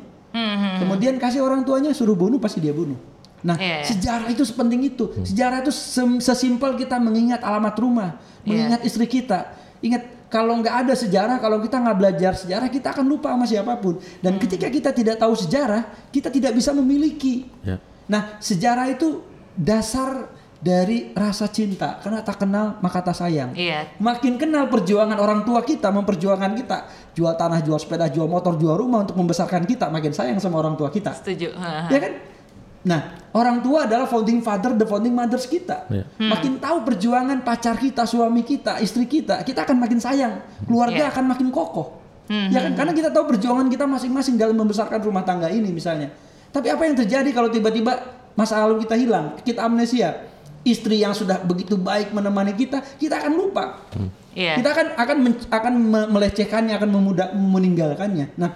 Kemudian 0.80 1.20
kasih 1.20 1.44
orang 1.44 1.68
tuanya 1.68 1.92
suruh 1.92 2.16
bunuh, 2.16 2.40
pasti 2.40 2.64
dia 2.64 2.72
bunuh. 2.72 2.96
Nah, 3.42 3.58
Iya. 3.58 3.84
sejarah 3.92 4.30
itu 4.30 4.46
sepenting 4.46 4.86
itu. 4.86 5.10
Sejarah 5.26 5.66
itu 5.66 5.74
sesimpel 6.22 6.78
kita 6.78 7.02
mengingat 7.02 7.42
alamat 7.42 7.76
rumah, 7.76 8.22
mengingat 8.46 8.86
istri 8.86 9.10
kita. 9.10 9.52
Ingat 9.82 10.21
kalau 10.32 10.64
nggak 10.64 10.88
ada 10.88 10.94
sejarah, 10.96 11.38
kalau 11.44 11.60
kita 11.60 11.76
nggak 11.76 11.98
belajar 12.00 12.32
sejarah, 12.40 12.72
kita 12.72 12.96
akan 12.96 13.04
lupa 13.04 13.36
sama 13.36 13.44
siapa 13.44 13.76
pun. 13.84 14.00
Dan 14.24 14.40
ketika 14.40 14.72
kita 14.72 14.96
tidak 14.96 15.20
tahu 15.20 15.36
sejarah, 15.36 16.08
kita 16.08 16.32
tidak 16.32 16.56
bisa 16.56 16.72
memiliki. 16.72 17.52
Ya. 17.68 17.84
Nah, 18.08 18.40
sejarah 18.40 18.88
itu 18.88 19.20
dasar 19.60 20.32
dari 20.62 21.12
rasa 21.12 21.52
cinta. 21.52 22.00
Karena 22.00 22.24
tak 22.24 22.48
kenal 22.48 22.80
maka 22.80 23.04
tak 23.04 23.20
sayang. 23.20 23.52
Iya. 23.58 23.92
Makin 24.00 24.40
kenal 24.40 24.72
perjuangan 24.72 25.20
orang 25.20 25.44
tua 25.44 25.68
kita, 25.68 25.92
memperjuangkan 25.92 26.52
kita, 26.64 26.78
jual 27.12 27.36
tanah, 27.36 27.60
jual 27.60 27.76
sepeda, 27.82 28.08
jual 28.08 28.32
motor, 28.32 28.56
jual 28.56 28.80
rumah 28.80 29.04
untuk 29.04 29.20
membesarkan 29.20 29.68
kita, 29.68 29.92
makin 29.92 30.16
sayang 30.16 30.40
sama 30.40 30.64
orang 30.64 30.80
tua 30.80 30.88
kita. 30.88 31.12
Setuju. 31.12 31.60
Ya 31.92 32.00
kan? 32.00 32.14
Nah, 32.82 33.30
orang 33.32 33.62
tua 33.62 33.86
adalah 33.86 34.10
founding 34.10 34.42
father, 34.42 34.74
the 34.74 34.86
founding 34.86 35.14
mothers 35.14 35.46
kita. 35.46 35.86
Iya. 35.88 36.06
Makin 36.18 36.58
tahu 36.58 36.82
perjuangan 36.82 37.46
pacar 37.46 37.78
kita, 37.78 38.10
suami 38.10 38.42
kita, 38.42 38.82
istri 38.82 39.06
kita, 39.06 39.46
kita 39.46 39.64
akan 39.64 39.78
makin 39.78 40.02
sayang. 40.02 40.42
Keluarga 40.66 41.06
Iya. 41.06 41.14
akan 41.14 41.26
makin 41.30 41.48
kokoh. 41.50 42.02
Ya 42.32 42.64
kan? 42.64 42.74
Karena 42.80 42.94
kita 42.96 43.10
tahu 43.12 43.28
perjuangan 43.28 43.68
kita 43.68 43.84
masing-masing 43.84 44.40
dalam 44.40 44.56
membesarkan 44.56 45.04
rumah 45.04 45.22
tangga 45.22 45.52
ini 45.52 45.68
misalnya. 45.68 46.10
Tapi 46.50 46.72
apa 46.72 46.88
yang 46.88 46.96
terjadi 46.96 47.28
kalau 47.32 47.52
tiba-tiba 47.52 47.92
masa 48.34 48.64
lalu 48.64 48.88
kita 48.88 48.96
hilang, 48.96 49.36
kita 49.44 49.62
amnesia? 49.62 50.32
Istri 50.62 51.02
yang 51.02 51.12
sudah 51.12 51.42
begitu 51.42 51.74
baik 51.76 52.14
menemani 52.14 52.54
kita, 52.54 52.80
kita 52.96 53.18
akan 53.20 53.34
lupa. 53.36 53.82
Iya. 54.32 54.62
Kita 54.62 54.70
akan 54.72 54.88
akan 54.96 55.18
men- 55.20 55.48
akan 55.50 55.74
me- 55.76 56.10
melecehkannya, 56.10 56.74
akan 56.78 56.90
memuda, 56.90 57.34
meninggalkannya. 57.36 58.38
Nah, 58.40 58.54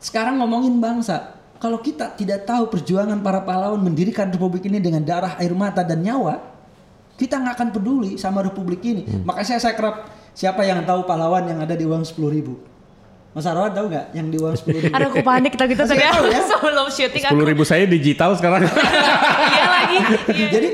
sekarang 0.00 0.40
ngomongin 0.40 0.80
bangsa, 0.80 1.36
kalau 1.64 1.80
kita 1.80 2.12
tidak 2.12 2.44
tahu 2.44 2.68
perjuangan 2.68 3.24
para 3.24 3.40
pahlawan 3.40 3.80
mendirikan 3.80 4.28
republik 4.28 4.68
ini 4.68 4.84
dengan 4.84 5.00
darah, 5.00 5.40
air 5.40 5.56
mata 5.56 5.80
dan 5.80 6.04
nyawa, 6.04 6.36
kita 7.16 7.40
nggak 7.40 7.56
akan 7.56 7.68
peduli 7.72 8.20
sama 8.20 8.44
republik 8.44 8.84
ini. 8.84 9.08
Makanya 9.24 9.56
saya, 9.56 9.60
saya 9.64 9.74
kerap 9.80 10.12
siapa 10.36 10.60
yang 10.60 10.84
tahu 10.84 11.08
pahlawan 11.08 11.48
yang 11.48 11.64
ada 11.64 11.72
di 11.72 11.88
uang 11.88 12.04
sepuluh 12.04 12.36
ribu. 12.36 12.60
Mas 13.32 13.48
Arwan 13.48 13.72
tahu 13.72 13.88
nggak 13.88 14.12
yang 14.12 14.28
di 14.28 14.36
uang 14.36 14.60
sepuluh 14.60 14.78
ribu? 14.84 14.92
Aduh 14.92 15.08
aku 15.08 15.24
panik 15.24 15.56
kita 15.56 15.64
gitu 15.64 15.82
Masih 15.88 15.96
ya. 15.96 16.12
tahu 16.12 16.24
ya? 16.28 16.40
Sebelum 16.44 16.86
syuting 16.92 17.22
aku. 17.24 17.32
Sepuluh 17.32 17.46
ribu 17.48 17.62
saya 17.64 17.84
digital 17.88 18.30
sekarang. 18.36 18.68
Iya 19.54 19.64
lagi. 19.68 19.96
Iya. 20.36 20.46
Jadi 20.52 20.68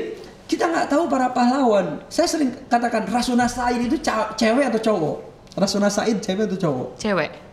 kita 0.51 0.65
nggak 0.67 0.87
tahu 0.91 1.03
para 1.07 1.31
pahlawan. 1.31 2.03
Saya 2.11 2.27
sering 2.27 2.51
katakan 2.67 3.07
Rasuna 3.07 3.47
Said 3.47 3.79
itu 3.79 3.95
cewek 4.35 4.65
atau 4.75 4.81
cowok? 4.91 5.15
Rasuna 5.55 5.87
Said 5.87 6.19
cewek 6.19 6.51
atau 6.51 6.59
cowok? 6.59 6.87
Cewek. 6.99 7.50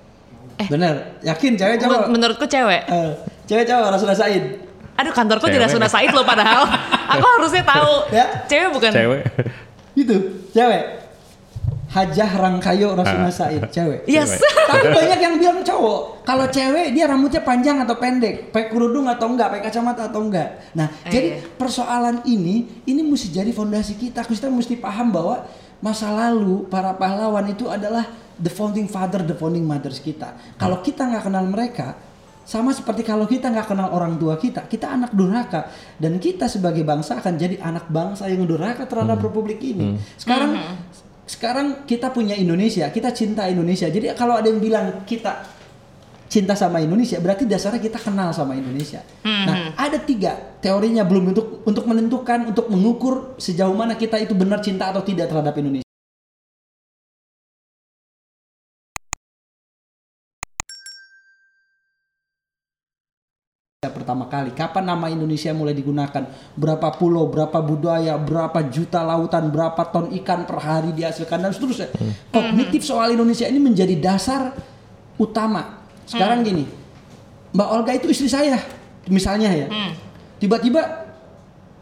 Bener, 0.67 0.95
yakin 1.23 1.55
cewek 1.55 1.79
cowok? 1.79 2.11
Men- 2.11 2.19
Menurutku 2.19 2.45
cewek. 2.45 2.83
Eh, 2.91 3.11
cewek 3.47 3.65
cowok 3.65 3.87
Rasuna 3.95 4.15
Said. 4.15 4.45
Aduh 4.99 5.15
kantorku 5.15 5.47
Cewek. 5.47 5.55
tidak 5.55 5.71
Suna 5.71 5.87
Said 5.87 6.11
loh 6.11 6.27
padahal. 6.27 6.67
aku 7.15 7.27
harusnya 7.39 7.63
tahu. 7.63 7.93
Ya. 8.11 8.27
Cewek 8.45 8.69
bukan. 8.75 8.91
Cewek. 8.91 9.23
Gitu, 9.95 10.17
cewek. 10.51 10.83
Hajah 11.89 12.31
Rangkayo 12.37 12.93
Rasuna 12.93 13.29
Ah. 13.29 13.33
Said, 13.33 13.65
cewek. 13.73 14.05
Yes. 14.05 14.37
Tapi 14.41 14.93
banyak 14.99 15.19
yang 15.19 15.35
bilang 15.41 15.65
cowok. 15.65 16.21
Kalau 16.23 16.45
cewek 16.53 16.93
dia 16.93 17.09
rambutnya 17.09 17.41
panjang 17.41 17.81
atau 17.81 17.97
pendek, 17.97 18.53
pakai 18.53 18.69
kerudung 18.69 19.09
atau 19.09 19.33
enggak, 19.33 19.49
pakai 19.57 19.65
kacamata 19.73 20.13
atau 20.13 20.21
enggak. 20.21 20.61
Nah, 20.77 20.93
Eh, 21.05 21.13
jadi 21.13 21.29
persoalan 21.57 22.29
ini 22.29 22.85
ini 22.85 23.01
mesti 23.01 23.33
jadi 23.33 23.49
fondasi 23.51 23.97
kita. 23.97 24.21
Kita 24.21 24.53
mesti 24.53 24.77
paham 24.77 25.09
bahwa 25.09 25.49
masa 25.81 26.13
lalu 26.13 26.69
para 26.69 26.93
pahlawan 26.93 27.49
itu 27.49 27.73
adalah 27.73 28.05
the 28.37 28.53
founding 28.53 28.85
father, 28.85 29.25
the 29.25 29.33
founding 29.33 29.65
mothers 29.65 29.99
kita. 29.99 30.37
Kalau 30.61 30.85
kita 30.85 31.09
nggak 31.09 31.25
kenal 31.25 31.49
mereka, 31.49 31.97
sama 32.45 32.73
seperti 32.73 33.05
kalau 33.05 33.25
kita 33.25 33.49
nggak 33.49 33.65
kenal 33.65 33.93
orang 33.93 34.17
tua 34.17 34.37
kita, 34.37 34.69
kita 34.69 34.93
anak 34.93 35.13
durhaka 35.17 35.69
dan 35.97 36.21
kita 36.21 36.49
sebagai 36.49 36.85
bangsa 36.85 37.17
akan 37.21 37.35
jadi 37.37 37.57
anak 37.61 37.89
bangsa 37.89 38.29
yang 38.29 38.45
durhaka 38.45 38.85
terhadap 38.85 39.21
republik 39.21 39.61
ini. 39.61 39.97
Sekarang 40.17 40.53
sekarang 41.29 41.85
kita 41.85 42.09
punya 42.09 42.33
Indonesia, 42.33 42.89
kita 42.89 43.13
cinta 43.13 43.45
Indonesia. 43.47 43.85
Jadi 43.85 44.09
kalau 44.17 44.41
ada 44.41 44.49
yang 44.49 44.65
bilang 44.65 45.05
kita 45.05 45.45
cinta 46.29 46.57
sama 46.57 46.81
Indonesia, 46.81 47.21
berarti 47.21 47.45
dasarnya 47.45 47.81
kita 47.81 48.01
kenal 48.01 48.33
sama 48.33 48.57
Indonesia. 48.57 49.05
Nah, 49.25 49.77
ada 49.77 50.01
tiga 50.01 50.37
teorinya 50.65 51.05
belum 51.05 51.33
untuk 51.37 51.47
untuk 51.69 51.85
menentukan, 51.85 52.53
untuk 52.53 52.69
mengukur 52.73 53.37
sejauh 53.37 53.77
mana 53.77 53.97
kita 53.97 54.17
itu 54.21 54.33
benar 54.33 54.65
cinta 54.65 54.89
atau 54.89 55.05
tidak 55.05 55.29
terhadap 55.29 55.57
Indonesia. 55.57 55.88
Pertama 63.93 64.29
kali. 64.29 64.53
Kapan 64.57 64.85
nama 64.89 65.07
Indonesia 65.09 65.53
mulai 65.53 65.75
digunakan? 65.77 66.27
Berapa 66.55 66.89
pulau, 66.97 67.29
berapa 67.29 67.59
budaya, 67.61 68.17
berapa 68.17 68.61
juta 68.69 69.05
lautan, 69.05 69.49
berapa 69.53 69.83
ton 69.93 70.11
ikan 70.23 70.45
per 70.49 70.59
hari 70.61 70.91
dihasilkan 70.97 71.39
dan 71.41 71.53
seterusnya. 71.53 71.89
Kognitif 72.33 72.85
soal 72.85 73.13
Indonesia 73.15 73.47
ini 73.47 73.61
menjadi 73.61 73.95
dasar 73.99 74.57
utama. 75.19 75.85
Sekarang 76.09 76.41
gini, 76.41 76.65
Mbak 77.53 77.69
Olga 77.69 77.93
itu 77.93 78.09
istri 78.09 78.29
saya, 78.33 78.57
misalnya 79.09 79.53
ya. 79.53 79.67
Tiba-tiba 80.39 80.81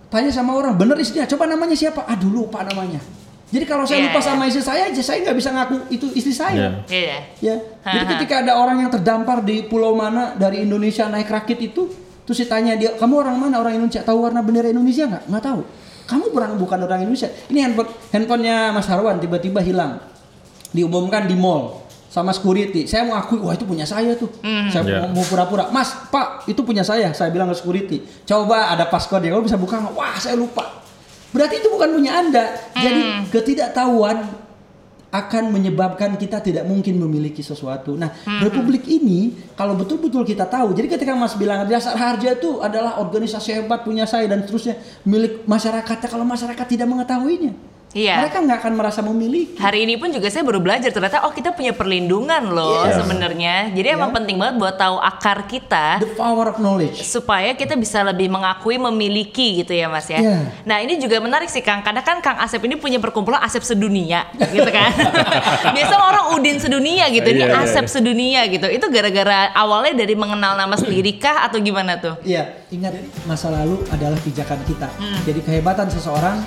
tanya 0.09 0.33
sama 0.33 0.57
orang, 0.57 0.75
bener 0.75 0.97
istrinya? 0.99 1.29
Coba 1.29 1.47
namanya 1.47 1.77
siapa? 1.77 2.07
Aduh 2.09 2.31
lupa 2.33 2.65
namanya. 2.65 2.99
Jadi 3.47 3.63
kalau 3.63 3.87
saya 3.87 4.03
Iya, 4.03 4.07
lupa 4.11 4.19
iya. 4.19 4.27
sama 4.27 4.43
istri 4.45 4.59
saya 4.61 4.83
aja, 4.87 4.99
saya 5.01 5.19
nggak 5.23 5.37
bisa 5.37 5.51
ngaku 5.51 5.75
itu 5.89 6.07
istri 6.13 6.35
saya. 6.35 6.83
Iya. 6.83 6.91
Iya. 6.91 7.17
Ya. 7.41 7.57
Jadi 7.85 8.05
ketika 8.17 8.43
ada 8.43 8.53
orang 8.57 8.83
yang 8.83 8.91
terdampar 8.91 9.39
di 9.41 9.63
pulau 9.63 9.95
mana 9.95 10.35
dari 10.35 10.63
Indonesia 10.63 11.07
naik 11.07 11.27
rakit 11.27 11.63
itu, 11.63 11.87
terus 12.23 12.37
ditanya 12.37 12.75
dia, 12.75 12.91
kamu 12.93 13.15
orang 13.17 13.37
mana? 13.39 13.59
Orang 13.59 13.73
Indonesia. 13.73 14.03
Tahu 14.03 14.19
warna 14.21 14.43
bendera 14.43 14.67
Indonesia 14.67 15.07
nggak? 15.07 15.25
Nggak 15.27 15.45
tahu. 15.45 15.61
Kamu 16.07 16.25
orang 16.33 16.53
bukan 16.55 16.79
orang 16.81 16.99
Indonesia. 17.01 17.31
Ini 17.47 17.59
handphone 17.63 17.91
handphonenya 18.09 18.57
Mas 18.71 18.87
Harwan 18.87 19.19
tiba-tiba 19.19 19.59
hilang. 19.59 20.03
Diumumkan 20.71 21.25
di 21.25 21.35
mall. 21.35 21.87
sama 22.07 22.33
security. 22.33 22.89
Saya 22.89 23.05
mau 23.05 23.13
akui, 23.15 23.37
wah 23.37 23.53
itu 23.53 23.63
punya 23.63 23.85
saya 23.85 24.17
tuh. 24.17 24.33
Saya 24.73 24.81
Iya. 24.81 24.99
mau- 25.05 25.21
mau 25.21 25.25
pura-pura, 25.27 25.69
Mas, 25.69 25.93
Pak, 26.09 26.49
itu 26.49 26.65
punya 26.65 26.81
saya. 26.81 27.13
Saya 27.13 27.29
bilang 27.29 27.45
ke 27.47 27.55
security, 27.55 28.01
coba 28.25 28.73
ada 28.73 28.89
passcode 28.89 29.21
ya, 29.23 29.37
kamu 29.37 29.45
bisa 29.45 29.61
buka 29.61 29.77
nggak? 29.77 29.93
Wah, 29.93 30.17
saya 30.17 30.33
lupa. 30.33 30.65
Berarti 31.37 31.61
itu 31.61 31.69
bukan 31.69 31.93
punya 31.93 32.25
Anda. 32.25 32.57
Jadi 32.73 33.29
ketidaktahuan 33.29 34.47
akan 35.07 35.45
menyebabkan 35.55 36.19
kita 36.21 36.43
tidak 36.45 36.65
mungkin 36.69 36.99
memiliki 37.01 37.41
sesuatu. 37.41 37.95
Nah, 37.97 38.13
Republik 38.43 38.85
ini 38.91 39.33
kalau 39.57 39.79
betul-betul 39.79 40.27
kita 40.27 40.45
tahu, 40.45 40.77
jadi 40.77 40.93
ketika 40.99 41.17
Mas 41.17 41.39
bilang 41.39 41.65
dasar 41.65 41.97
harja 41.97 42.37
itu 42.37 42.61
adalah 42.61 43.01
organisasi 43.01 43.63
hebat 43.63 43.87
punya 43.87 44.05
saya 44.05 44.29
dan 44.29 44.45
seterusnya 44.45 44.77
milik 45.09 45.47
masyarakatnya. 45.49 46.09
Kalau 46.11 46.27
masyarakat 46.27 46.67
tidak 46.69 46.89
mengetahuinya, 46.91 47.53
Iya. 47.93 48.21
mereka 48.21 48.43
nggak 48.43 48.59
akan 48.61 48.73
merasa 48.75 49.01
memiliki. 49.01 49.57
Hari 49.57 49.87
ini 49.87 49.97
pun 49.97 50.11
juga 50.11 50.27
saya 50.27 50.43
baru 50.43 50.59
belajar 50.59 50.91
ternyata 50.91 51.25
oh 51.25 51.33
kita 51.33 51.51
punya 51.51 51.71
perlindungan 51.71 52.51
loh 52.51 52.85
Iya. 52.85 52.99
sebenarnya. 52.99 53.55
Jadi 53.73 53.89
emang 53.89 54.11
Iya. 54.11 54.17
penting 54.21 54.37
banget 54.37 54.55
buat 54.57 54.75
tahu 54.75 54.97
akar 54.99 55.47
kita 55.47 56.03
The 56.03 56.13
power 56.13 56.51
of 56.51 56.59
knowledge. 56.59 57.01
supaya 57.01 57.53
kita 57.53 57.73
bisa 57.73 58.03
lebih 58.03 58.29
mengakui 58.29 58.77
memiliki 58.77 59.63
gitu 59.63 59.73
ya 59.73 59.87
Mas 59.87 60.05
ya. 60.07 60.21
Iya. 60.21 60.39
Nah 60.63 60.79
ini 60.81 60.99
juga 60.99 61.17
menarik 61.19 61.47
sih 61.47 61.63
Kang 61.63 61.81
karena 61.81 62.03
kan 62.03 62.21
Kang 62.21 62.37
Asep 62.37 62.61
ini 62.61 62.77
punya 62.77 62.99
perkumpulan 62.99 63.41
Asep 63.41 63.63
sedunia 63.63 64.29
gitu 64.35 64.69
kan. 64.69 64.93
Biasa 65.77 65.95
orang 65.97 66.27
Udin 66.33 66.59
sedunia 66.59 67.09
gitu, 67.09 67.25
ini 67.27 67.43
Iya, 67.43 67.55
iya, 67.55 67.65
Asep 67.65 67.87
iya. 67.87 67.93
sedunia 67.93 68.41
gitu. 68.45 68.67
Itu 68.67 68.87
gara-gara 68.89 69.49
awalnya 69.53 69.97
dari 69.97 70.13
mengenal 70.13 70.53
nama 70.53 70.75
sendiri 70.75 71.17
kah 71.17 71.49
atau 71.49 71.57
gimana 71.59 71.97
tuh? 71.97 72.19
Iya, 72.21 72.61
ingat 72.69 72.93
masa 73.25 73.49
lalu 73.49 73.81
adalah 73.89 74.19
pijakan 74.21 74.61
kita. 74.65 74.91
Hmm. 74.93 75.23
Jadi 75.25 75.41
kehebatan 75.41 75.89
seseorang 75.89 76.45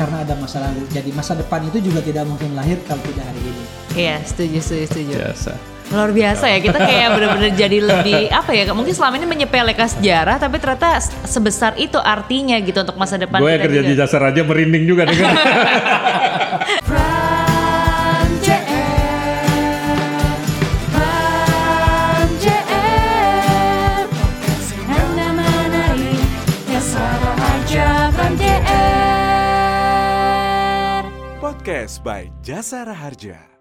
karena 0.00 0.24
ada 0.24 0.32
masa 0.40 0.64
lalu. 0.64 0.88
Jadi 0.88 1.12
masa 1.12 1.36
depan 1.36 1.60
itu 1.68 1.76
juga 1.84 2.00
tidak 2.00 2.24
mungkin 2.24 2.56
lahir 2.56 2.80
kalau 2.88 3.04
tidak 3.04 3.28
hari 3.28 3.40
ini. 3.44 3.64
Iya 3.92 4.16
setuju 4.24 4.58
setuju 4.64 4.84
setuju. 4.88 5.14
Biasa. 5.20 5.52
Luar 5.90 6.10
biasa 6.14 6.44
ya 6.46 6.58
kita 6.62 6.78
kayak 6.78 7.08
bener-bener 7.18 7.52
jadi 7.52 7.78
lebih 7.82 8.20
apa 8.30 8.50
ya 8.56 8.64
mungkin 8.72 8.94
selama 8.94 9.18
ini 9.20 9.26
menyepelekan 9.28 9.90
sejarah 9.90 10.38
tapi 10.40 10.56
ternyata 10.62 11.02
sebesar 11.26 11.76
itu 11.76 11.98
artinya 12.00 12.56
gitu 12.62 12.80
untuk 12.80 12.96
masa 12.96 13.20
depan 13.20 13.42
Gue 13.42 13.58
kerja 13.60 13.82
di 13.84 13.92
juga. 13.92 14.06
jasa 14.08 14.16
raja 14.22 14.40
merinding 14.46 14.84
juga 14.88 15.04
dengan 15.04 15.34
by 31.98 32.30
Jasara 32.42 32.94
Harja. 32.94 33.59